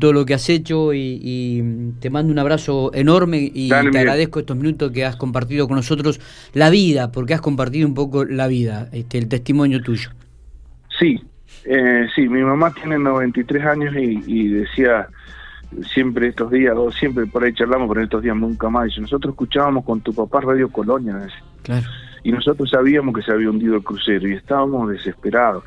todo 0.00 0.12
lo 0.12 0.26
que 0.26 0.34
has 0.34 0.48
hecho 0.48 0.92
y, 0.92 1.20
y 1.22 1.62
te 2.00 2.10
mando 2.10 2.32
un 2.32 2.38
abrazo 2.40 2.90
enorme 2.92 3.50
y 3.54 3.68
Dale, 3.68 3.92
te 3.92 3.98
agradezco 4.00 4.40
estos 4.40 4.56
minutos 4.56 4.90
que 4.90 5.04
has 5.04 5.14
compartido 5.14 5.68
con 5.68 5.76
nosotros 5.76 6.20
la 6.54 6.70
vida, 6.70 7.12
porque 7.12 7.34
has 7.34 7.40
compartido 7.40 7.86
un 7.86 7.94
poco 7.94 8.24
la 8.24 8.48
vida, 8.48 8.88
este, 8.92 9.18
el 9.18 9.28
testimonio 9.28 9.80
tuyo. 9.80 10.10
Sí, 10.98 11.20
eh, 11.64 12.06
sí, 12.16 12.28
mi 12.28 12.42
mamá 12.42 12.74
tiene 12.74 12.98
93 12.98 13.64
años 13.64 13.94
y, 13.96 14.20
y 14.26 14.48
decía 14.48 15.06
siempre 15.84 16.28
estos 16.28 16.50
días, 16.50 16.74
o 16.76 16.90
siempre 16.90 17.26
por 17.26 17.44
ahí 17.44 17.52
charlamos, 17.52 17.88
pero 17.88 18.02
estos 18.02 18.22
días 18.22 18.36
nunca 18.36 18.68
más. 18.68 18.96
Nosotros 18.98 19.32
escuchábamos 19.32 19.84
con 19.84 20.00
tu 20.00 20.12
papá 20.12 20.40
Radio 20.40 20.68
Colonia, 20.70 21.26
Claro. 21.62 21.86
y 22.22 22.32
nosotros 22.32 22.70
sabíamos 22.70 23.14
que 23.14 23.22
se 23.22 23.32
había 23.32 23.50
hundido 23.50 23.76
el 23.76 23.82
crucero 23.82 24.28
y 24.28 24.32
estábamos 24.34 24.90
desesperados. 24.90 25.64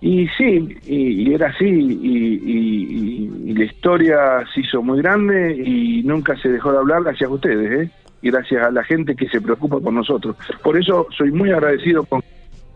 Y 0.00 0.28
sí, 0.36 0.76
y, 0.86 1.22
y 1.30 1.34
era 1.34 1.48
así, 1.48 1.64
y, 1.64 3.50
y- 3.50 3.54
la 3.54 3.64
historia 3.64 4.16
se 4.54 4.60
hizo 4.60 4.82
muy 4.82 4.98
grande 5.00 5.56
y 5.56 6.02
nunca 6.02 6.36
se 6.36 6.50
dejó 6.50 6.70
de 6.72 6.78
hablar 6.78 7.02
gracias 7.02 7.30
a 7.30 7.32
ustedes, 7.32 7.86
¿eh? 7.86 7.90
y 8.20 8.30
gracias 8.30 8.62
a 8.66 8.70
la 8.70 8.84
gente 8.84 9.14
que 9.16 9.26
se 9.28 9.40
preocupa 9.40 9.78
por 9.80 9.92
nosotros. 9.92 10.36
Por 10.62 10.76
eso 10.78 11.06
soy 11.16 11.30
muy 11.32 11.50
agradecido 11.52 12.04
con, 12.04 12.22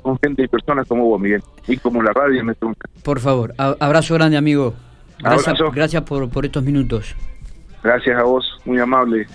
con 0.01 0.19
gente 0.21 0.45
y 0.45 0.49
personas 0.49 0.87
como 0.89 1.05
vos, 1.05 1.21
Miguel, 1.21 1.43
y 1.69 1.77
como 1.77 2.03
la 2.03 2.13
radio 2.15 2.41
en 2.41 2.51
este 2.51 2.65
momento. 2.65 2.87
Por 3.05 3.21
favor, 3.21 3.53
abrazo 3.59 4.15
grande, 4.15 4.39
amigo. 4.39 4.75
Gracias, 5.23 5.59
gracias 5.73 6.03
por, 6.03 6.29
por 6.31 6.45
estos 6.45 6.63
minutos. 6.63 7.15
Gracias 7.83 8.19
a 8.19 8.23
vos, 8.25 8.59
muy 8.65 8.79
amable. 8.79 9.27